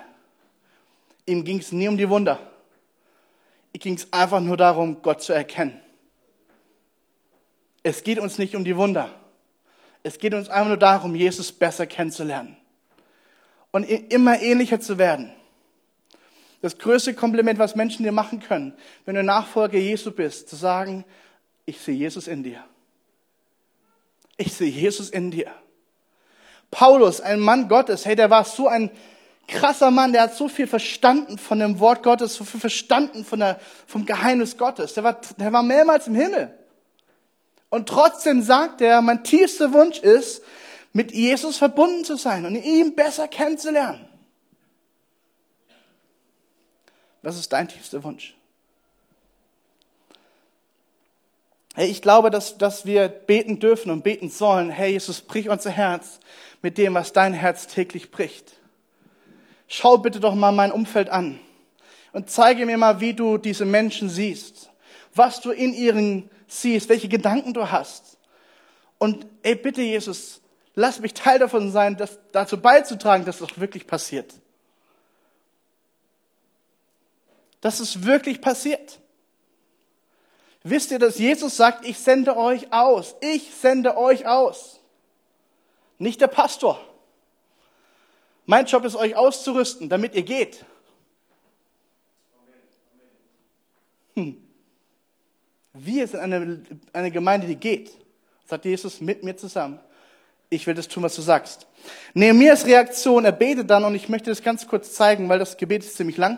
[1.25, 2.39] Ihm ging es nie um die Wunder.
[3.71, 5.82] Ihm ging es einfach nur darum, Gott zu erkennen.
[7.83, 9.09] Es geht uns nicht um die Wunder.
[10.01, 12.57] Es geht uns einfach nur darum, Jesus besser kennenzulernen
[13.71, 15.31] und immer ähnlicher zu werden.
[16.61, 18.73] Das größte Kompliment, was Menschen dir machen können,
[19.05, 21.03] wenn du Nachfolger Jesu bist, zu sagen,
[21.65, 22.63] ich sehe Jesus in dir.
[24.37, 25.51] Ich sehe Jesus in dir.
[26.71, 28.91] Paulus, ein Mann Gottes, hey, der war so ein
[29.47, 33.39] krasser Mann, der hat so viel verstanden von dem Wort Gottes, so viel verstanden von
[33.39, 34.93] der, vom Geheimnis Gottes.
[34.93, 36.57] Der war, der war mehrmals im Himmel.
[37.73, 40.43] Und trotzdem sagt er, mein tiefster Wunsch ist,
[40.91, 44.07] mit Jesus verbunden zu sein und ihn besser kennenzulernen.
[47.23, 48.35] Was ist dein tiefster Wunsch?
[51.73, 54.69] Hey, ich glaube, dass, dass wir beten dürfen und beten sollen.
[54.69, 56.19] Hey, Jesus, brich unser Herz
[56.61, 58.53] mit dem, was dein Herz täglich bricht.
[59.67, 61.39] Schau bitte doch mal mein Umfeld an
[62.11, 64.69] und zeige mir mal, wie du diese Menschen siehst,
[65.15, 66.29] was du in ihren
[66.61, 68.17] siehst, welche Gedanken du hast.
[68.97, 70.41] Und ey, bitte Jesus,
[70.75, 74.33] lass mich Teil davon sein, das dazu beizutragen, dass das wirklich passiert.
[77.63, 78.99] dass es wirklich passiert.
[80.63, 83.15] Wisst ihr, dass Jesus sagt, ich sende euch aus.
[83.21, 84.81] Ich sende euch aus.
[85.97, 86.77] Nicht der Pastor.
[88.45, 90.65] Mein Job ist, euch auszurüsten, damit ihr geht.
[94.15, 94.45] Hm.
[95.73, 96.61] Wir sind eine,
[96.93, 97.91] eine Gemeinde, die geht.
[98.45, 99.79] Sagt Jesus mit mir zusammen.
[100.49, 101.65] Ich will das tun, was du sagst.
[102.13, 105.83] Nehemias Reaktion, er betet dann, und ich möchte das ganz kurz zeigen, weil das Gebet
[105.83, 106.37] ist ziemlich lang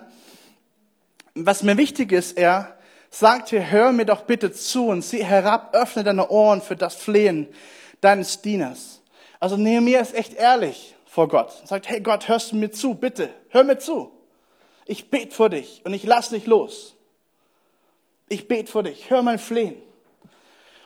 [1.36, 2.78] was mir wichtig ist, er
[3.10, 6.95] sagt hier, hör mir doch bitte zu und sieh herab, öffne deine Ohren für das
[6.95, 7.48] Flehen
[8.02, 9.02] deines Dieners.
[9.39, 11.52] Also Nehemiah ist echt ehrlich vor Gott.
[11.62, 14.12] Er sagt, hey Gott, hörst du mir zu, bitte, hör mir zu.
[14.86, 16.94] Ich bete vor dich und ich lass dich los.
[18.27, 19.75] Ich bete vor dich, hör mein Flehen.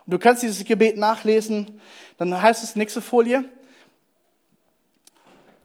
[0.05, 1.79] Und du kannst dieses Gebet nachlesen,
[2.17, 3.45] dann heißt es nächste Folie.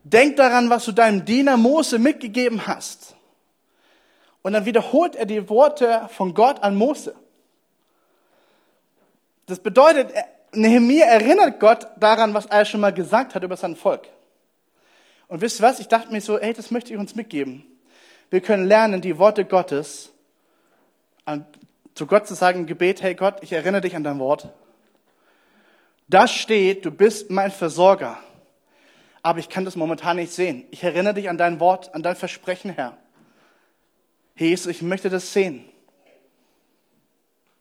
[0.04, 3.16] Denk daran, was du deinem Diener Mose mitgegeben hast
[4.42, 7.14] und dann wiederholt er die Worte von Gott an Mose.
[9.46, 10.12] Das bedeutet,
[10.52, 14.06] Nehemiah erinnert Gott daran, was er schon mal gesagt hat über sein Volk.
[15.28, 15.80] Und wisst ihr was?
[15.80, 17.64] Ich dachte mir so, ey, das möchte ich uns mitgeben.
[18.28, 20.12] Wir können lernen, die Worte Gottes
[21.24, 21.46] an,
[21.94, 24.48] zu Gott zu sagen im Gebet, hey Gott, ich erinnere dich an dein Wort.
[26.09, 28.18] Da steht, du bist mein Versorger.
[29.22, 30.66] Aber ich kann das momentan nicht sehen.
[30.70, 32.98] Ich erinnere dich an dein Wort, an dein Versprechen, Herr.
[34.35, 35.64] Herr Jesus, ich möchte das sehen.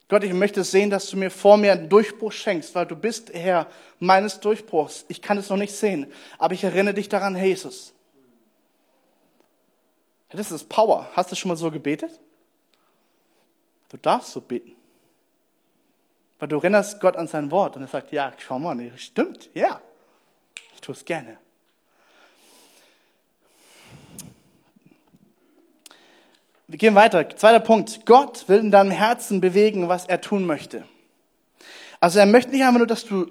[0.10, 3.34] Gott, ich möchte sehen, dass du mir vor mir einen Durchbruch schenkst, weil du bist
[3.34, 3.68] Herr
[4.00, 5.06] meines Durchbruchs.
[5.08, 7.94] Ich kann es noch nicht sehen, aber ich erinnere dich daran, Jesus.
[10.30, 11.10] Das ist Power.
[11.14, 12.20] Hast du schon mal so gebetet?
[13.94, 14.76] Du darfst so beten.
[16.40, 19.80] Weil du erinnerst Gott an sein Wort und er sagt, ja, schau mal, stimmt, ja,
[20.74, 21.38] ich tue es gerne.
[26.66, 27.30] Wir gehen weiter.
[27.38, 28.04] Zweiter Punkt.
[28.08, 30.86] Gott will in deinem Herzen bewegen, was er tun möchte.
[32.00, 33.30] Also er möchte nicht einfach nur, dass du,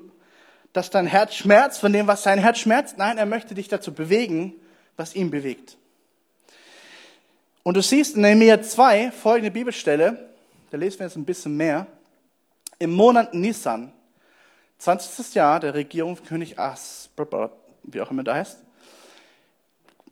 [0.72, 2.98] dass dein Herz schmerzt von dem, was sein Herz schmerzt.
[2.98, 4.54] Nein, er möchte dich dazu bewegen,
[4.96, 5.76] was ihn bewegt.
[7.64, 10.31] Und du siehst in Nehemiah 2 folgende Bibelstelle,
[10.72, 11.86] da lesen wir jetzt ein bisschen mehr.
[12.78, 13.92] Im Monat Nisan,
[14.78, 15.34] 20.
[15.34, 17.10] Jahr der Regierung König As,
[17.82, 18.58] wie auch immer der heißt.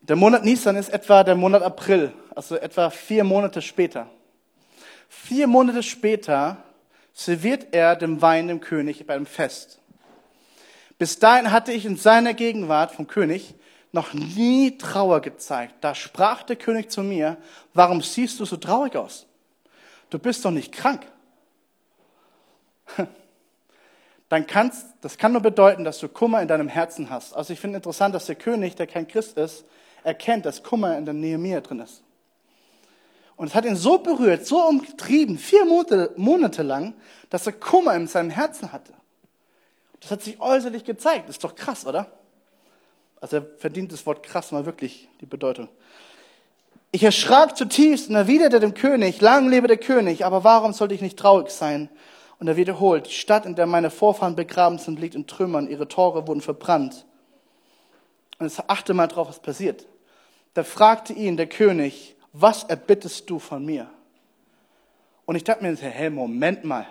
[0.02, 4.10] Der Monat Nisan ist etwa der Monat April, also etwa vier Monate später.
[5.08, 6.58] Vier Monate später
[7.14, 9.80] serviert er dem Wein dem König beim Fest.
[10.98, 13.54] Bis dahin hatte ich in seiner Gegenwart vom König
[13.92, 15.76] noch nie Trauer gezeigt.
[15.80, 17.38] Da sprach der König zu mir,
[17.72, 19.26] warum siehst du so traurig aus?
[20.10, 21.06] Du bist doch nicht krank.
[24.28, 27.32] Dann kannst, das kann nur bedeuten, dass du Kummer in deinem Herzen hast.
[27.32, 29.64] Also ich finde interessant, dass der König, der kein Christ ist,
[30.04, 32.02] erkennt, dass Kummer in der Nehemiah drin ist.
[33.36, 36.94] Und es hat ihn so berührt, so umgetrieben, vier Monate, Monate lang,
[37.30, 38.92] dass er Kummer in seinem Herzen hatte.
[40.00, 41.28] Das hat sich äußerlich gezeigt.
[41.28, 42.10] ist doch krass, oder?
[43.20, 45.68] Also er verdient das Wort krass mal wirklich die Bedeutung.
[46.92, 51.02] Ich erschrak zutiefst und erwiderte dem König, lang lebe der König, aber warum sollte ich
[51.02, 51.88] nicht traurig sein?
[52.40, 55.86] Und er wiederholt, die Stadt, in der meine Vorfahren begraben sind, liegt in Trümmern, ihre
[55.86, 57.04] Tore wurden verbrannt.
[58.38, 59.86] Und jetzt achte mal drauf, was passiert.
[60.54, 63.88] Da fragte ihn der König, was erbittest du von mir?
[65.26, 66.86] Und ich dachte mir, hey, Moment mal.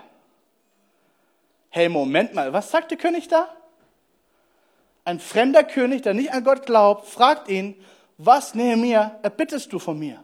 [1.68, 3.48] Hey, Moment mal, was sagt der König da?
[5.04, 7.74] Ein fremder König, der nicht an Gott glaubt, fragt ihn,
[8.22, 10.22] was Nehemiah erbittest du von mir?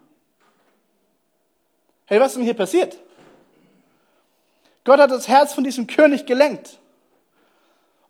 [2.04, 2.98] Hey, was ist denn hier passiert?
[4.84, 6.78] Gott hat das Herz von diesem König gelenkt.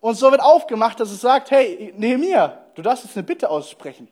[0.01, 4.09] Und so wird aufgemacht, dass es sagt, hey, Nehemiah, du darfst jetzt eine Bitte aussprechen.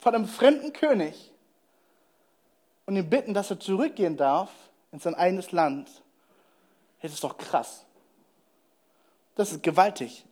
[0.00, 1.32] Von einem fremden König.
[2.86, 4.50] Und ihn bitten, dass er zurückgehen darf
[4.90, 5.88] in sein eigenes Land.
[7.00, 7.84] Das ist doch krass.
[9.36, 10.24] Das ist gewaltig.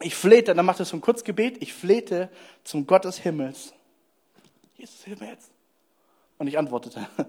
[0.00, 2.28] Ich flehte, dann macht er so ein Kurzgebet, ich flehte
[2.64, 3.72] zum Gott des Himmels.
[4.76, 5.50] Jesus, hilf mir jetzt.
[6.38, 7.06] Und ich antwortete,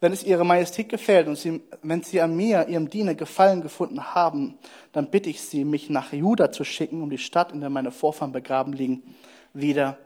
[0.00, 4.14] wenn es ihre Majestät gefällt und sie, wenn sie an mir, ihrem Diener, Gefallen gefunden
[4.14, 4.58] haben,
[4.92, 7.90] dann bitte ich sie, mich nach Juda zu schicken, um die Stadt, in der meine
[7.90, 9.14] Vorfahren begraben liegen,
[9.54, 9.98] wieder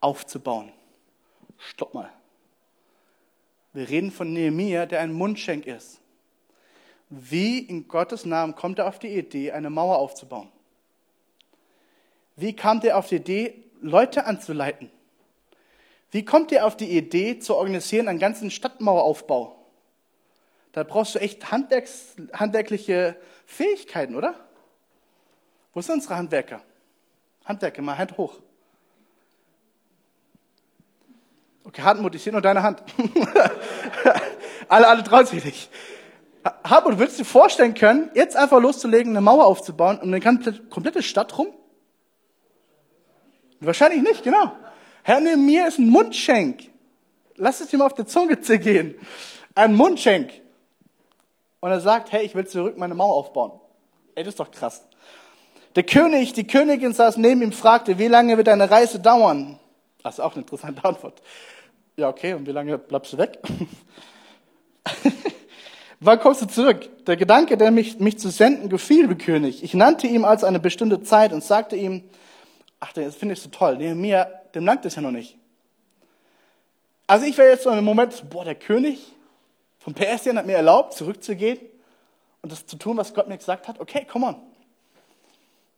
[0.00, 0.72] aufzubauen.
[1.56, 2.10] Stopp mal.
[3.72, 6.00] Wir reden von Nehemiah, der ein Mundschenk ist.
[7.10, 10.50] Wie in Gottes Namen kommt er auf die Idee, eine Mauer aufzubauen?
[12.38, 14.90] Wie kam der auf die Idee, Leute anzuleiten?
[16.12, 19.56] Wie kommt ihr auf die Idee zu organisieren einen ganzen Stadtmaueraufbau?
[20.70, 24.36] Da brauchst du echt Handwerks, handwerkliche Fähigkeiten, oder?
[25.74, 26.62] Wo sind unsere Handwerker?
[27.44, 28.34] Handwerker, mal Hand hoch.
[31.64, 32.84] Okay, Hartmut, ich sehe nur deine Hand.
[34.68, 35.70] alle, alle trauen sich nicht.
[36.62, 40.20] Hartmut, würdest du dir vorstellen können, jetzt einfach loszulegen, eine Mauer aufzubauen und eine
[40.70, 41.48] komplette Stadt rum?
[43.60, 44.52] Wahrscheinlich nicht, genau.
[45.02, 46.70] Herr, neben mir ist ein Mundschenk.
[47.36, 48.94] Lass es mal auf der Zunge zergehen.
[49.54, 50.32] Ein Mundschenk.
[51.60, 53.52] Und er sagt, hey, ich will zurück meine Mauer aufbauen.
[54.14, 54.82] Ey, das ist doch krass.
[55.76, 59.58] Der König, die Königin saß neben ihm, fragte, wie lange wird deine Reise dauern?
[60.02, 61.22] Das ist auch eine interessante Antwort.
[61.96, 63.38] Ja, okay, und wie lange bleibst du weg?
[66.00, 66.88] Wann kommst du zurück?
[67.06, 69.64] Der Gedanke, der mich, mich zu senden, gefiel dem König.
[69.64, 72.04] Ich nannte ihm also eine bestimmte Zeit und sagte ihm,
[72.80, 73.76] ach, das finde ich so toll.
[73.76, 75.36] Nehemiah, dem langt es ja noch nicht.
[77.06, 79.12] Also ich wäre jetzt so einem Moment, boah, der König
[79.78, 81.58] von Persien hat mir erlaubt, zurückzugehen
[82.42, 83.80] und das zu tun, was Gott mir gesagt hat.
[83.80, 84.36] Okay, come on.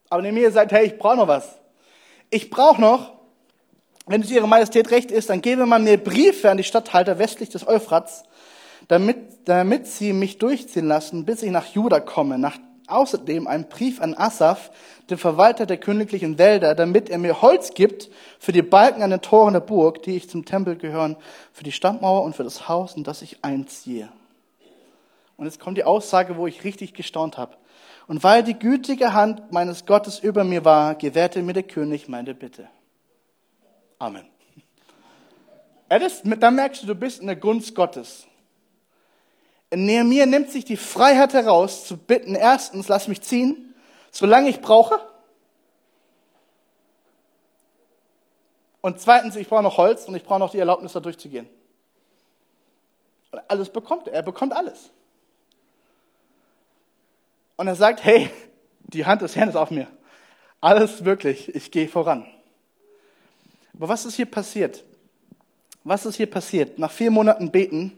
[0.09, 1.57] Aber Nehemiah sagt, hey, ich brauche noch was.
[2.29, 3.13] Ich brauche noch,
[4.07, 7.49] wenn es Ihre Majestät recht ist, dann gebe man mir Briefe an die Statthalter westlich
[7.49, 8.23] des Euphrats,
[8.87, 12.57] damit, damit sie mich durchziehen lassen, bis ich nach Juda komme, nach
[12.91, 14.71] außerdem einen Brief an Asaph,
[15.09, 19.21] den Verwalter der königlichen Wälder, damit er mir Holz gibt für die Balken an den
[19.21, 21.17] Toren der Burg, die ich zum Tempel gehören,
[21.53, 24.09] für die Stadtmauer und für das Haus, in das ich einziehe.
[25.37, 27.57] Und jetzt kommt die Aussage, wo ich richtig gestaunt habe.
[28.07, 32.33] Und weil die gütige Hand meines Gottes über mir war, gewährte mir der König meine
[32.33, 32.67] Bitte.
[33.99, 34.25] Amen.
[36.39, 38.27] Da merkst du, du bist in der Gunst Gottes.
[39.73, 43.73] Nehemiah nimmt sich die Freiheit heraus, zu bitten, erstens, lass mich ziehen,
[44.11, 44.99] solange ich brauche.
[48.81, 51.47] Und zweitens, ich brauche noch Holz und ich brauche noch die Erlaubnis, da durchzugehen.
[53.31, 54.13] Und alles bekommt er.
[54.13, 54.89] Er bekommt alles.
[57.55, 58.29] Und er sagt, hey,
[58.79, 59.87] die Hand des Herrn ist auf mir.
[60.59, 62.25] Alles wirklich, ich gehe voran.
[63.73, 64.83] Aber was ist hier passiert?
[65.83, 66.77] Was ist hier passiert?
[66.77, 67.97] Nach vier Monaten Beten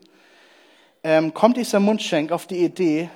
[1.03, 3.09] ähm, kommt dieser Mundschenk auf die Idee,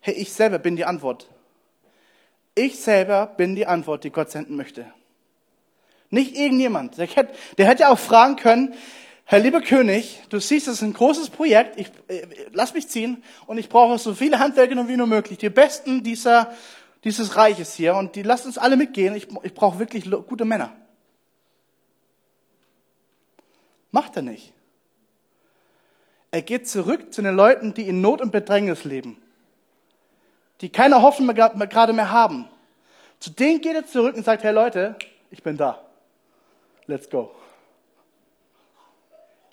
[0.00, 1.28] hey, ich selber bin die Antwort.
[2.54, 4.86] Ich selber bin die Antwort, die Gott senden möchte.
[6.10, 6.96] Nicht irgendjemand.
[6.98, 8.74] Der hätte, der hätte auch fragen können,
[9.26, 13.24] Herr lieber König, du siehst, es ist ein großes Projekt, ich, äh, lass mich ziehen
[13.46, 16.54] und ich brauche so viele Handwerker wie nur möglich, die Besten dieser,
[17.04, 20.76] dieses Reiches hier und die lasst uns alle mitgehen, ich, ich brauche wirklich gute Männer.
[23.90, 24.53] Macht er nicht.
[26.34, 29.22] Er geht zurück zu den Leuten, die in Not und Bedrängnis leben,
[30.60, 32.48] die keine Hoffnung mehr, gerade mehr haben.
[33.20, 34.96] Zu denen geht er zurück und sagt, hey Leute,
[35.30, 35.80] ich bin da.
[36.86, 37.30] Let's go.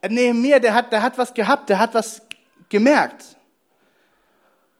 [0.10, 2.24] Nehemiah, der hat, der hat was gehabt, der hat was
[2.68, 3.38] gemerkt.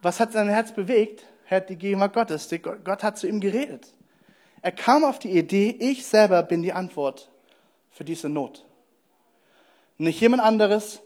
[0.02, 1.24] Was hat sein Herz bewegt?
[1.50, 2.50] Er hat die Gegenwart Gottes.
[2.84, 3.94] Gott hat zu ihm geredet.
[4.64, 7.30] Er kam auf die Idee, ich selber bin die Antwort
[7.92, 8.66] für diese Not.
[10.00, 11.00] Nicht jemand anderes,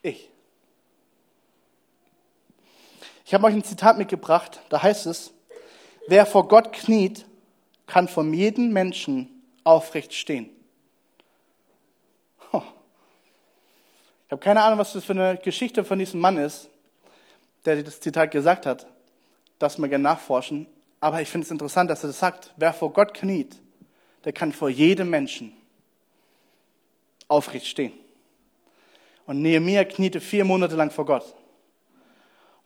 [0.00, 0.30] ich.
[3.28, 5.34] Ich habe euch ein Zitat mitgebracht, da heißt es,
[6.06, 7.26] wer vor Gott kniet,
[7.86, 9.28] kann vor jedem Menschen
[9.64, 10.48] aufrecht stehen.
[12.50, 16.70] Ich habe keine Ahnung, was das für eine Geschichte von diesem Mann ist,
[17.66, 18.86] der das Zitat gesagt hat.
[19.58, 20.66] Das mal gerne nachforschen.
[20.98, 22.54] Aber ich finde es interessant, dass er das sagt.
[22.56, 23.56] Wer vor Gott kniet,
[24.24, 25.52] der kann vor jedem Menschen
[27.26, 27.92] aufrecht stehen.
[29.26, 31.34] Und Nehemiah kniete vier Monate lang vor Gott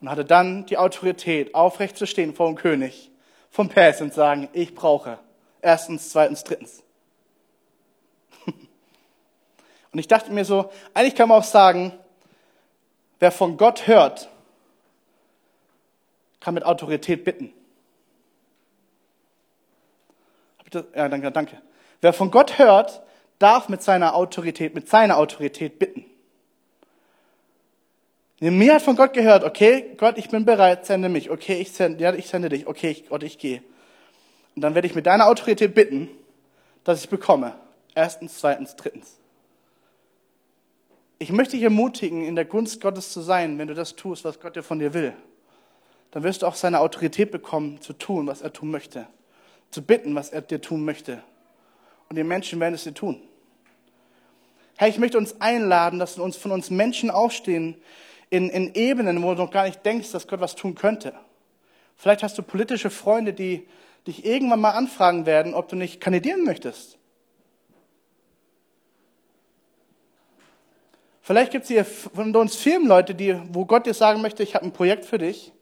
[0.02, 3.10] und hatte dann die Autorität, aufrecht zu stehen vor dem König
[3.50, 5.20] vom Persien und sagen, ich brauche
[5.60, 6.82] erstens, zweitens, drittens.
[9.92, 11.92] Und ich dachte mir so, eigentlich kann man auch sagen,
[13.20, 14.28] wer von Gott hört,
[16.40, 17.52] kann mit Autorität bitten.
[20.72, 21.62] Ja, danke, danke.
[22.00, 23.02] Wer von Gott hört,
[23.38, 26.06] darf mit seiner Autorität, mit seiner Autorität bitten.
[28.50, 31.31] Mir hat von Gott gehört, okay, Gott, ich bin bereit, sende mich.
[31.31, 32.66] Okay, ich sende, ja, ich sende dich.
[32.66, 33.62] Okay, ich, Gott, ich gehe.
[34.57, 36.09] Und dann werde ich mit deiner Autorität bitten,
[36.83, 37.55] dass ich bekomme.
[37.94, 39.16] Erstens, zweitens, drittens.
[41.20, 44.40] Ich möchte dich ermutigen, in der Gunst Gottes zu sein, wenn du das tust, was
[44.40, 45.12] Gott dir von dir will.
[46.11, 49.07] Dann wirst du auch seine Autorität bekommen, zu tun, was er tun möchte.
[49.70, 51.22] Zu bitten, was er dir tun möchte.
[52.09, 53.22] Und die Menschen werden es dir tun.
[54.78, 57.76] Herr, ich möchte uns einladen, dass uns von uns Menschen aufstehen
[58.32, 61.12] in, in Ebenen, wo du noch gar nicht denkst, dass Gott was tun könnte.
[61.96, 63.68] Vielleicht hast du politische Freunde, die
[64.06, 66.96] dich irgendwann mal anfragen werden, ob du nicht kandidieren möchtest.
[71.20, 74.64] Vielleicht gibt es hier von uns Firmenleute, die, wo Gott dir sagen möchte, ich habe
[74.64, 75.52] ein Projekt für dich,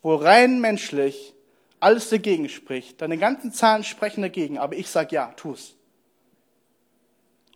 [0.00, 1.34] wo rein menschlich
[1.78, 3.02] alles dagegen spricht.
[3.02, 5.74] Deine ganzen Zahlen sprechen dagegen, aber ich sage ja, tu es.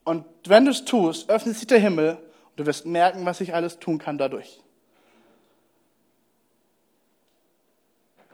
[0.05, 2.18] Und wenn du es tust, öffnet sich der Himmel
[2.57, 4.61] du wirst merken, was ich alles tun kann dadurch.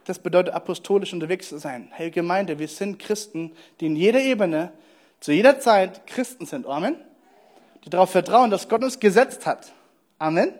[0.04, 1.88] Das bedeutet apostolisch unterwegs zu sein.
[1.92, 4.72] Hey Gemeinde, wir sind Christen, die in jeder Ebene,
[5.20, 6.66] zu jeder Zeit Christen sind.
[6.66, 6.96] Amen
[7.84, 9.72] die darauf vertrauen, dass Gott uns gesetzt hat.
[10.18, 10.54] Amen.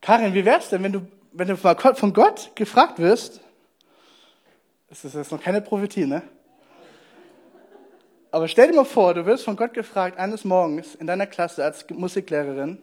[0.00, 3.40] Karin, wie wär's denn, wenn du, wenn du von Gott gefragt wirst?
[4.88, 6.22] Das ist jetzt noch keine Prophetie, ne?
[8.34, 11.62] Aber stell dir mal vor, du wirst von Gott gefragt eines Morgens in deiner Klasse
[11.62, 12.82] als Musiklehrerin,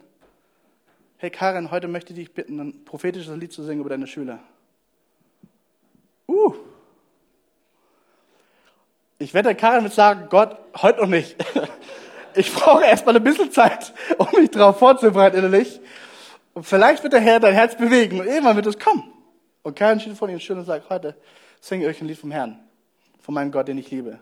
[1.18, 4.38] hey Karin, heute möchte ich dich bitten, ein prophetisches Lied zu singen über deine Schüler.
[6.26, 6.54] Uh,
[9.18, 11.36] ich der Karin mit sagen, Gott, heute noch nicht.
[12.34, 15.82] Ich brauche erstmal ein bisschen Zeit, um mich darauf vorzubereiten innerlich.
[16.54, 19.12] Und vielleicht wird der Herr dein Herz bewegen und irgendwann wird es kommen.
[19.62, 21.14] Und Karin steht vor dir schön und sagt, heute
[21.60, 22.58] singe ich euch ein Lied vom Herrn,
[23.20, 24.18] von meinem Gott, den ich liebe.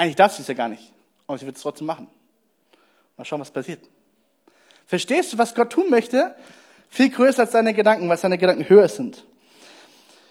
[0.00, 0.94] Eigentlich darf sie es ja gar nicht,
[1.26, 2.08] aber sie wird es trotzdem machen.
[3.18, 3.86] Mal schauen, was passiert.
[4.86, 6.34] Verstehst du, was Gott tun möchte?
[6.88, 9.26] Viel größer als deine Gedanken, weil seine Gedanken höher sind.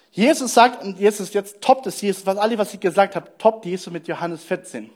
[0.10, 3.64] Jesus sagt, und Jesus, jetzt toppt es Jesus, was alle, was ich gesagt habe, toppt
[3.68, 4.90] Jesus mit Johannes 14.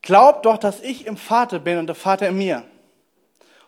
[0.00, 2.64] Glaubt doch, dass ich im Vater bin und der Vater in mir.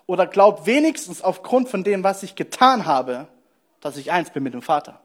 [0.06, 3.28] Oder glaubt wenigstens aufgrund von dem, was ich getan habe,
[3.82, 4.98] dass ich eins bin mit dem Vater.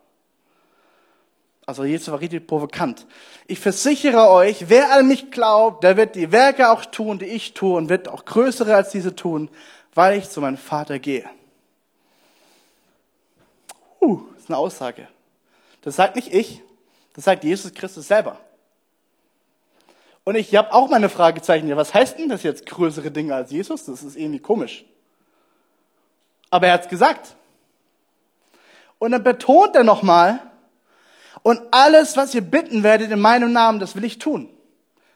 [1.65, 3.07] Also Jesus war richtig provokant.
[3.47, 7.53] Ich versichere euch, wer an mich glaubt, der wird die Werke auch tun, die ich
[7.53, 9.49] tue und wird auch größere als diese tun,
[9.95, 11.27] weil ich zu meinem Vater gehe.
[13.99, 15.07] Uh, ist eine Aussage.
[15.81, 16.61] Das sagt nicht ich,
[17.13, 18.39] das sagt Jesus Christus selber.
[20.23, 21.67] Und ich habe auch meine Fragezeichen.
[21.67, 23.85] Ja, was heißt denn das jetzt größere Dinge als Jesus?
[23.85, 24.83] Das ist irgendwie komisch.
[26.49, 27.35] Aber er hat's gesagt.
[28.97, 30.39] Und dann betont er nochmal,
[31.45, 34.49] und alles, was ihr bitten werdet in meinem Namen, das will ich tun,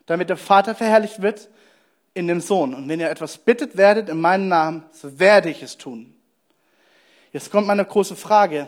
[0.05, 1.49] damit der Vater verherrlicht wird
[2.13, 2.75] in dem Sohn.
[2.75, 6.13] Und wenn ihr etwas bittet werdet in meinem Namen, so werde ich es tun.
[7.33, 8.67] Jetzt kommt meine große Frage.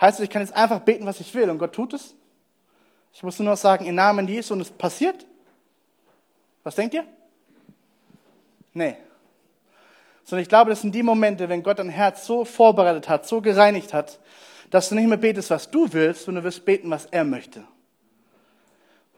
[0.00, 2.16] Heißt es, ich kann jetzt einfach beten, was ich will und Gott tut es?
[3.14, 5.24] Ich muss nur noch sagen, im Namen Jesu und es passiert?
[6.64, 7.04] Was denkt ihr?
[8.74, 8.96] Nee.
[10.24, 13.40] Sondern ich glaube, das sind die Momente, wenn Gott dein Herz so vorbereitet hat, so
[13.40, 14.18] gereinigt hat,
[14.70, 17.64] dass du nicht mehr betest, was du willst, sondern du wirst beten, was er möchte.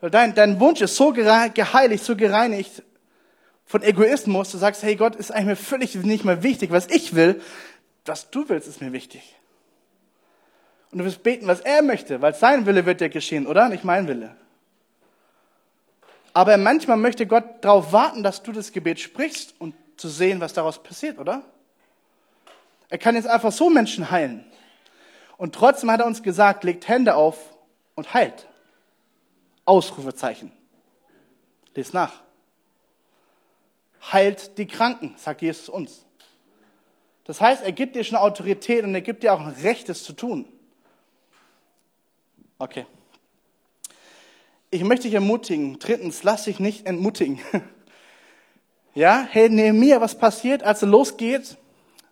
[0.01, 2.83] Weil dein, dein Wunsch ist so geheiligt, so gereinigt
[3.67, 7.15] von Egoismus, du sagst, hey Gott, ist eigentlich mir völlig nicht mehr wichtig, was ich
[7.15, 7.41] will,
[8.05, 9.35] was du willst, ist mir wichtig.
[10.91, 13.69] Und du wirst beten, was er möchte, weil sein Wille wird ja geschehen, oder?
[13.69, 14.35] Nicht mein Wille.
[16.33, 20.53] Aber manchmal möchte Gott darauf warten, dass du das Gebet sprichst und zu sehen, was
[20.53, 21.43] daraus passiert, oder?
[22.89, 24.45] Er kann jetzt einfach so Menschen heilen.
[25.39, 27.39] Und trotzdem hat er uns gesagt, legt Hände auf
[27.95, 28.47] und heilt.
[29.65, 30.53] Ausrufezeichen.
[31.75, 32.13] Lies nach.
[34.13, 36.05] Heilt die Kranken, sagt Jesus uns.
[37.25, 40.03] Das heißt, er gibt dir schon Autorität und er gibt dir auch ein Recht, es
[40.03, 40.47] zu tun.
[42.59, 42.87] Okay.
[44.71, 45.79] Ich möchte dich ermutigen.
[45.79, 47.41] Drittens, lass dich nicht entmutigen.
[48.95, 51.57] Ja, hey, Nehemiah, was passiert, als er losgeht?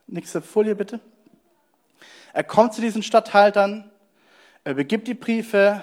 [0.06, 1.00] Nächste Folie bitte.
[2.36, 3.90] Er kommt zu diesen Statthaltern,
[4.62, 5.82] er begibt die Briefe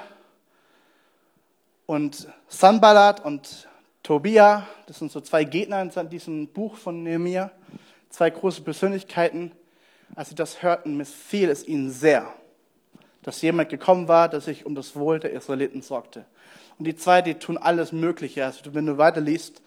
[1.87, 3.67] und Sanballat und
[4.03, 7.49] Tobia, das sind so zwei Gegner in diesem Buch von Nehemiah,
[8.11, 9.51] zwei große Persönlichkeiten.
[10.13, 12.31] Als sie das hörten, missfiel es ihnen sehr,
[13.23, 16.23] dass jemand gekommen war, der sich um das Wohl der Israeliten sorgte.
[16.77, 18.45] Und die zwei, die tun alles Mögliche.
[18.45, 19.63] Also wenn du weiterliest,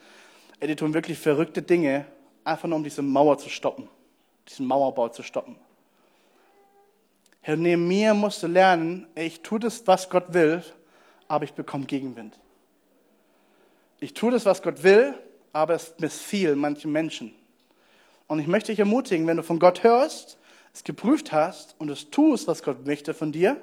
[0.63, 2.07] die tun wirklich verrückte Dinge,
[2.45, 3.89] einfach nur um diese Mauer zu stoppen,
[4.49, 5.57] diesen Mauerbau zu stoppen.
[7.47, 10.65] Herr Nehemiah musste lernen, ich tue das, was Gott will,
[11.29, 12.37] aber ich bekomme Gegenwind.
[14.01, 15.15] Ich tue das, was Gott will,
[15.53, 17.33] aber es missfiel manchen Menschen.
[18.27, 20.39] Und ich möchte dich ermutigen, wenn du von Gott hörst,
[20.75, 23.57] es geprüft hast und es tust, was Gott möchte von dir,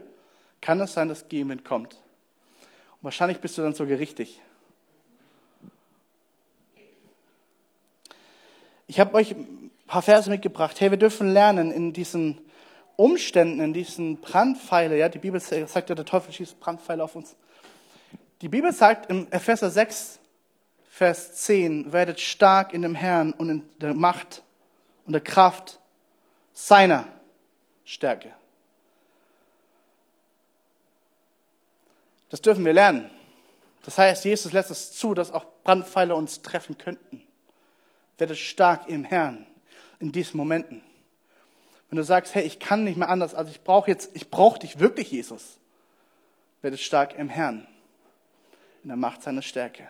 [0.62, 1.96] kann es sein, dass Gegenwind kommt.
[1.96, 4.40] Und wahrscheinlich bist du dann sogar richtig.
[8.88, 10.80] Ich habe euch ein paar Verse mitgebracht.
[10.80, 12.43] Hey, wir dürfen lernen in diesen
[12.96, 17.36] Umständen, in diesen Brandpfeile, ja, die Bibel sagt ja, der Teufel schießt Brandpfeile auf uns.
[18.42, 20.20] Die Bibel sagt im Epheser 6,
[20.90, 24.44] Vers 10, werdet stark in dem Herrn und in der Macht
[25.06, 25.80] und der Kraft
[26.54, 27.08] seiner
[27.84, 28.32] Stärke.
[32.30, 33.10] Das dürfen wir lernen.
[33.86, 37.24] Das heißt, Jesus lässt es zu, dass auch Brandpfeile uns treffen könnten.
[38.18, 39.46] Werdet stark im Herrn
[40.00, 40.84] in diesen Momenten.
[41.94, 44.58] Wenn du sagst, hey, ich kann nicht mehr anders, also ich brauche jetzt, ich brauche
[44.58, 45.60] dich wirklich, Jesus,
[46.64, 47.68] werde stark im Herrn,
[48.82, 49.88] in der Macht seiner Stärke.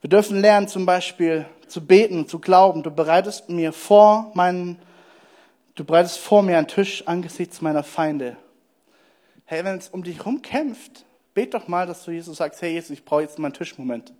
[0.00, 2.82] Wir dürfen lernen, zum Beispiel zu beten, zu glauben.
[2.82, 4.80] Du bereitest mir vor meinen,
[5.74, 8.38] du bereitest vor mir einen Tisch angesichts meiner Feinde.
[9.44, 12.88] Hey, wenn es um dich rumkämpft, bet doch mal, dass du Jesus sagst, hey Jesus,
[12.88, 14.14] ich brauche jetzt meinen Tischmoment.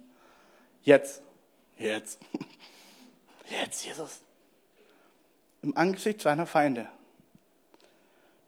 [0.82, 1.22] Jetzt.
[1.78, 2.20] Jetzt.
[3.48, 4.20] Jetzt, Jesus
[5.62, 6.86] im Angesicht seiner Feinde.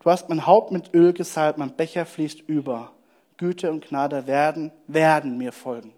[0.02, 2.92] Du hast mein Haupt mit Öl gesalbt, mein Becher fließt über.
[3.36, 5.92] Güte und Gnade werden, werden mir folgen.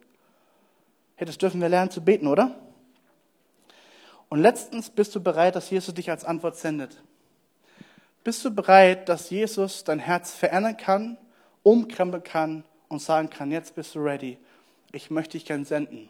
[1.16, 2.54] Hey, das dürfen wir lernen zu beten, oder?
[4.28, 7.02] Und letztens bist du bereit, dass Jesus dich als Antwort sendet.
[8.24, 11.18] Bist du bereit, dass Jesus dein Herz verändern kann,
[11.62, 14.38] umkrempeln kann und sagen kann, jetzt bist du ready.
[14.92, 16.08] Ich möchte dich gern senden.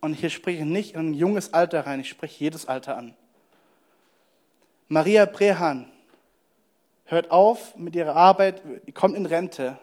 [0.00, 3.14] Und hier spreche ich nicht in ein junges Alter rein, ich spreche jedes Alter an.
[4.92, 5.90] Maria Brehan
[7.06, 8.60] hört auf mit ihrer Arbeit,
[8.92, 9.78] kommt in Rente,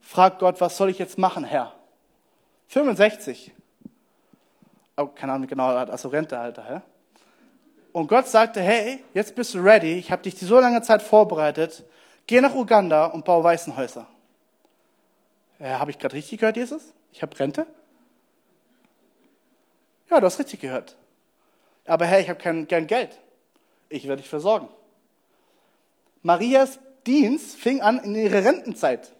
[0.00, 1.74] fragt Gott, was soll ich jetzt machen, Herr?
[2.68, 3.52] 65.
[4.96, 6.80] Oh, keine Ahnung, genau, also Rentealter, hä?
[7.92, 11.84] Und Gott sagte, hey, jetzt bist du ready, ich habe dich so lange Zeit vorbereitet,
[12.26, 14.06] geh nach Uganda und bau Waisenhäuser.
[15.58, 16.94] Äh, habe ich gerade richtig gehört, Jesus?
[17.12, 17.66] Ich habe Rente?
[20.08, 20.96] Ja, du hast richtig gehört.
[21.84, 23.18] Aber hey, ich habe kein, kein Geld
[23.88, 24.68] ich werde dich versorgen.
[26.22, 29.12] Marias Dienst fing an in ihrer Rentenzeit.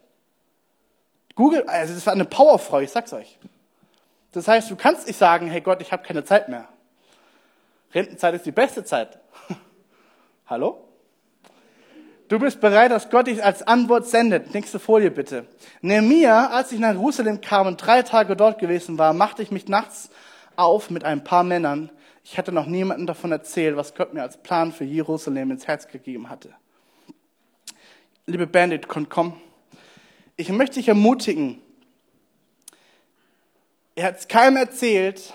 [1.34, 3.38] Google, also das war eine Powerfrau, ich sag's euch.
[4.32, 6.68] Das heißt, du kannst nicht sagen, hey Gott, ich habe keine Zeit mehr.
[7.92, 9.18] Rentenzeit ist die beste Zeit.
[10.46, 10.84] Hallo?
[12.28, 14.54] Du bist bereit, dass Gott dich als Antwort sendet.
[14.54, 15.46] Nächste Folie bitte.
[15.82, 19.68] Nehemiah, als ich nach Jerusalem kam und drei Tage dort gewesen war, machte ich mich
[19.68, 20.08] nachts
[20.56, 21.90] auf mit ein paar Männern.
[22.26, 25.86] Ich hatte noch niemandem davon erzählt, was Gott mir als Plan für Jerusalem ins Herz
[25.86, 26.54] gegeben hatte.
[28.24, 29.38] Liebe Bandit, komm.
[30.36, 31.60] Ich möchte dich ermutigen.
[33.94, 35.34] Er hat es keinem erzählt.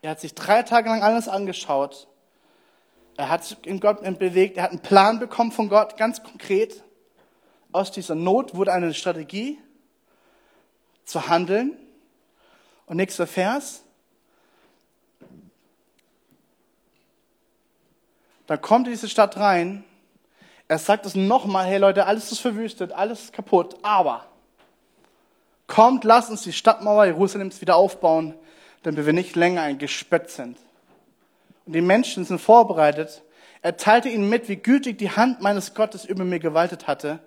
[0.00, 2.08] Er hat sich drei Tage lang alles angeschaut.
[3.18, 4.56] Er hat sich in Gott bewegt.
[4.56, 6.82] Er hat einen Plan bekommen von Gott, ganz konkret.
[7.72, 9.58] Aus dieser Not wurde eine Strategie
[11.04, 11.76] zu handeln.
[12.86, 13.82] Und nächster Vers.
[18.46, 19.84] Dann kommt diese Stadt rein.
[20.68, 24.26] Er sagt es nochmal, hey Leute, alles ist verwüstet, alles ist kaputt, aber
[25.66, 28.34] kommt, lasst uns die Stadtmauer Jerusalems wieder aufbauen,
[28.82, 30.56] damit wir nicht länger ein Gespött sind.
[31.66, 33.22] Und die Menschen sind vorbereitet.
[33.62, 37.18] Er teilte ihnen mit, wie gütig die Hand meines Gottes über mir gewaltet hatte.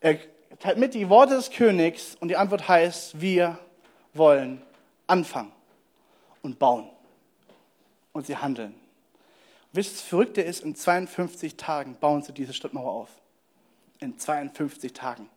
[0.00, 0.18] Er
[0.60, 3.58] teilt mit die Worte des Königs und die Antwort heißt, wir
[4.12, 4.62] wollen
[5.06, 5.52] anfangen
[6.42, 6.88] und bauen.
[8.12, 8.74] Und sie handeln.
[9.74, 13.08] Wisst ihr, das Verrückte ist, in 52 Tagen bauen sie diese Stadtmauer auf.
[13.98, 15.28] In 52 Tagen.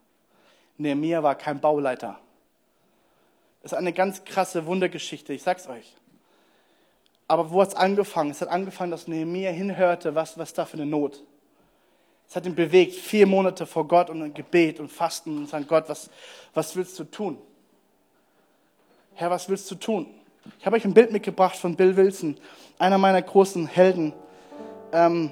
[0.78, 2.20] Nehemiah war kein Bauleiter.
[3.64, 5.96] Das ist eine ganz krasse Wundergeschichte, ich sag's euch.
[7.28, 8.30] Aber wo hat es angefangen?
[8.30, 11.24] Es hat angefangen, dass Nehemiah hinhörte, was, was da für eine Not.
[12.30, 15.66] Es hat ihn bewegt, vier Monate vor Gott und ein Gebet und Fasten und sagen,
[15.68, 16.12] Gott, was,
[16.54, 17.40] was willst du tun?
[19.16, 20.14] Herr, was willst du tun?
[20.60, 22.38] Ich habe euch ein Bild mitgebracht von Bill Wilson,
[22.78, 24.14] einer meiner großen Helden.
[24.92, 25.32] Ähm,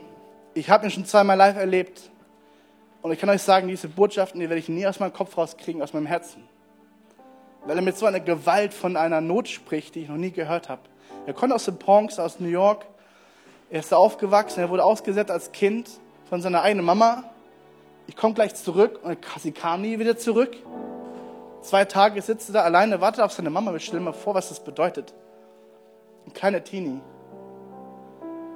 [0.54, 2.10] ich habe ihn schon zweimal live erlebt.
[3.02, 5.82] Und ich kann euch sagen, diese Botschaften, die werde ich nie aus meinem Kopf rauskriegen,
[5.82, 6.44] aus meinem Herzen.
[7.66, 10.70] Weil er mit so einer Gewalt von einer Not spricht, die ich noch nie gehört
[10.70, 10.82] habe.
[11.26, 12.86] Er kommt aus der Bronx, aus New York.
[13.70, 15.90] Er ist da aufgewachsen, er wurde ausgesetzt als Kind
[16.30, 17.24] von seiner eigenen Mama.
[18.08, 20.56] Ich komme gleich zurück und sie kam nie wieder zurück.
[21.62, 23.78] Zwei Tage sitzt er da alleine, wartet auf seine Mama.
[23.80, 25.14] Stell dir mal vor, was das bedeutet.
[26.28, 27.02] Ein kleiner Teenie.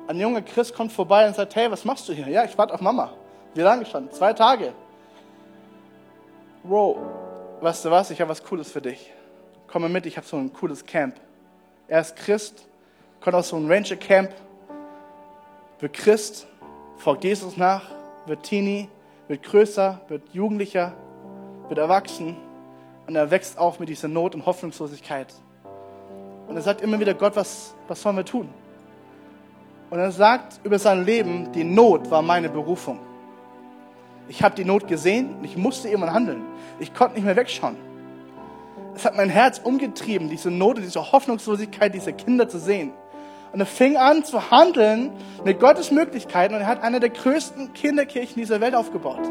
[0.10, 2.28] Ein junger Christ kommt vorbei und sagt, hey, was machst du hier?
[2.28, 3.12] Ja, ich warte auf Mama.
[3.54, 4.12] Wie lange schon?
[4.12, 4.74] Zwei Tage.
[6.64, 6.98] Bro,
[7.62, 8.10] weißt du was?
[8.10, 9.14] Ich habe was Cooles für dich.
[9.68, 11.14] Komm mal mit, ich habe so ein cooles Camp.
[11.88, 12.66] Er ist Christ,
[13.22, 14.32] kommt aus so einem Ranger Camp,
[15.78, 16.48] wird Christ,
[16.98, 17.84] folgt Jesus nach,
[18.26, 18.90] wird Teenie,
[19.28, 20.94] wird größer, wird Jugendlicher,
[21.68, 22.36] wird erwachsen
[23.06, 25.32] und er wächst auf mit dieser Not und Hoffnungslosigkeit.
[26.48, 28.50] Und er sagt immer wieder, Gott, was, was sollen wir tun?
[29.90, 33.00] Und er sagt über sein Leben, die Not war meine Berufung.
[34.28, 36.44] Ich habe die Not gesehen und ich musste irgendwann handeln.
[36.80, 37.76] Ich konnte nicht mehr wegschauen.
[38.96, 42.92] Es hat mein Herz umgetrieben, diese Not und diese Hoffnungslosigkeit dieser Kinder zu sehen.
[43.52, 45.12] Und er fing an zu handeln
[45.44, 49.22] mit Gottes Möglichkeiten und er hat eine der größten Kinderkirchen dieser Welt aufgebaut.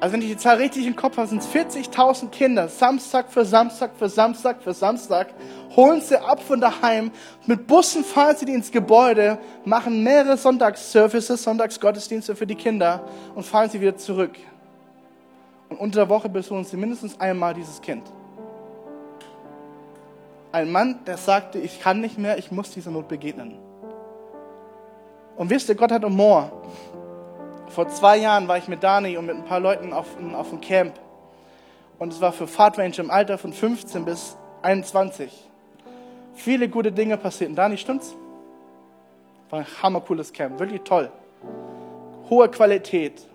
[0.00, 3.44] Also wenn ich die Zahl richtig im Kopf habe, sind es 40.000 Kinder, Samstag für
[3.44, 5.28] Samstag für Samstag für Samstag,
[5.74, 7.10] holen sie ab von daheim,
[7.46, 13.44] mit Bussen fahren sie die ins Gebäude, machen mehrere Sonntagsservices, Sonntagsgottesdienste für die Kinder und
[13.44, 14.36] fahren sie wieder zurück.
[15.68, 18.04] Und unter der Woche besuchen sie mindestens einmal dieses Kind.
[20.52, 23.58] Ein Mann, der sagte, ich kann nicht mehr, ich muss dieser Not begegnen.
[25.36, 26.52] Und wisst ihr, Gott hat Humor.
[27.74, 30.60] Vor zwei Jahren war ich mit Dani und mit ein paar Leuten auf, auf einem
[30.60, 30.94] Camp.
[31.98, 35.50] Und es war für Fahrtranger im Alter von 15 bis 21.
[36.34, 37.56] Viele gute Dinge passierten.
[37.56, 38.14] Dani, stimmt's?
[39.50, 41.10] War ein hammercooles Camp, wirklich toll.
[42.30, 43.26] Hohe Qualität.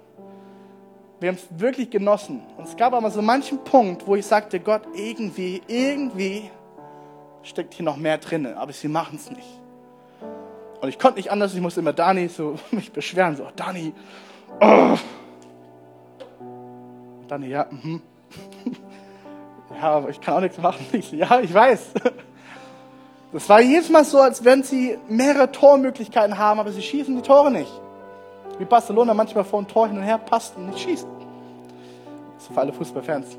[1.19, 2.41] Wir haben es wirklich genossen.
[2.55, 6.49] Und es gab aber so manchen Punkt, wo ich sagte, Gott, irgendwie, irgendwie
[7.43, 9.59] steckt hier noch mehr drin, aber sie machen es nicht.
[10.79, 13.93] Und ich konnte nicht anders, ich musste immer Dani so mich beschweren, so, Dani,
[14.62, 14.97] oh.
[17.28, 18.02] Dani, ja, mhm.
[19.82, 20.86] ja, aber ich kann auch nichts machen.
[20.91, 21.91] Ich, ja, ich weiß.
[23.32, 27.22] Das war jedes Mal so, als wenn sie mehrere Tormöglichkeiten haben, aber sie schießen die
[27.22, 27.72] Tore nicht.
[28.58, 31.06] Wie Barcelona manchmal vor dem Tor hin und her passt und nicht schießt.
[32.36, 33.38] Das ist für alle Fußballfans.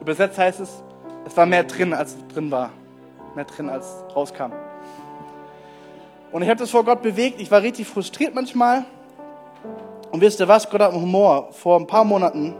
[0.00, 0.82] Übersetzt heißt es,
[1.26, 2.70] es war mehr drin, als drin war.
[3.34, 3.86] Mehr drin, als
[4.16, 4.52] rauskam.
[6.32, 7.40] Und ich habe das vor Gott bewegt.
[7.40, 8.84] Ich war richtig frustriert manchmal.
[10.10, 10.68] Und wisst ihr was?
[10.68, 11.48] Gott hat einen Humor.
[11.52, 12.54] Vor ein paar Monaten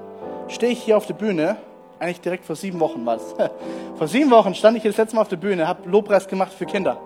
[0.48, 1.57] stehe ich hier auf der Bühne.
[1.98, 3.34] Eigentlich direkt vor sieben Wochen war es.
[3.98, 6.55] Vor sieben Wochen stand ich hier das letzte Mal auf der Bühne, habe Lobpreis gemacht
[6.55, 6.96] für Kinder.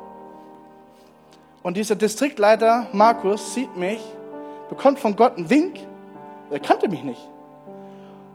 [1.65, 3.99] Und dieser Distriktleiter Markus sieht mich,
[4.69, 5.81] bekommt von Gott einen Wink.
[6.51, 7.29] Er kannte mich nicht.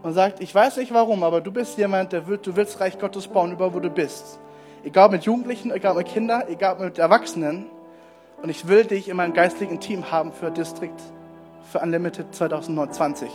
[0.04, 3.00] Und sagt, ich weiß nicht warum, aber du bist jemand, der wird, du willst Reich
[3.00, 4.40] Gottes bauen, über wo du bist.
[4.84, 7.68] Egal mit Jugendlichen, egal mit Kindern, egal mit Erwachsenen.
[8.42, 10.90] Und ich will dich in meinem geistlichen Team haben für District,
[11.72, 13.30] für Unlimited 2020.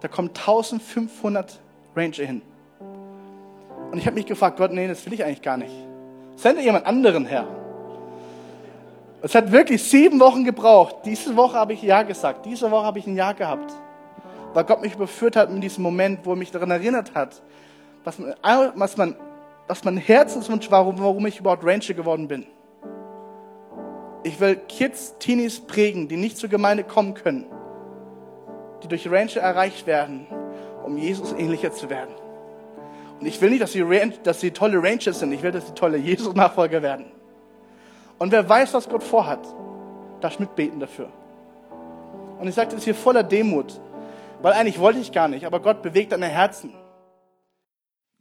[0.00, 1.60] Da kommen 1500
[1.94, 2.42] Ranger hin.
[3.90, 5.72] Und ich habe mich gefragt, Gott, nee, das will ich eigentlich gar nicht.
[6.36, 7.46] Sende jemand anderen her.
[9.22, 10.96] Es hat wirklich sieben Wochen gebraucht.
[11.04, 12.44] Diese Woche habe ich Ja gesagt.
[12.44, 13.72] Diese Woche habe ich ein Ja gehabt.
[14.52, 17.40] Weil Gott mich überführt hat in diesem Moment, wo er mich daran erinnert hat,
[18.04, 18.34] was, man,
[18.74, 19.16] was, man,
[19.66, 22.46] was mein Herzenswunsch war, warum ich überhaupt Ranger geworden bin.
[24.24, 27.44] Ich will Kids, Teenies prägen, die nicht zur Gemeinde kommen können,
[28.82, 30.26] die durch Ranger erreicht werden,
[30.82, 32.14] um Jesus ähnlicher zu werden.
[33.20, 33.84] Und ich will nicht, dass sie,
[34.22, 37.06] dass sie tolle Rangers sind, ich will, dass sie tolle Jesus-Nachfolger werden.
[38.18, 39.40] Und wer weiß, was Gott vorhat,
[40.20, 41.10] darf mitbeten dafür.
[42.40, 43.78] Und ich sage das hier voller Demut,
[44.40, 46.72] weil eigentlich wollte ich gar nicht, aber Gott bewegt deine Herzen.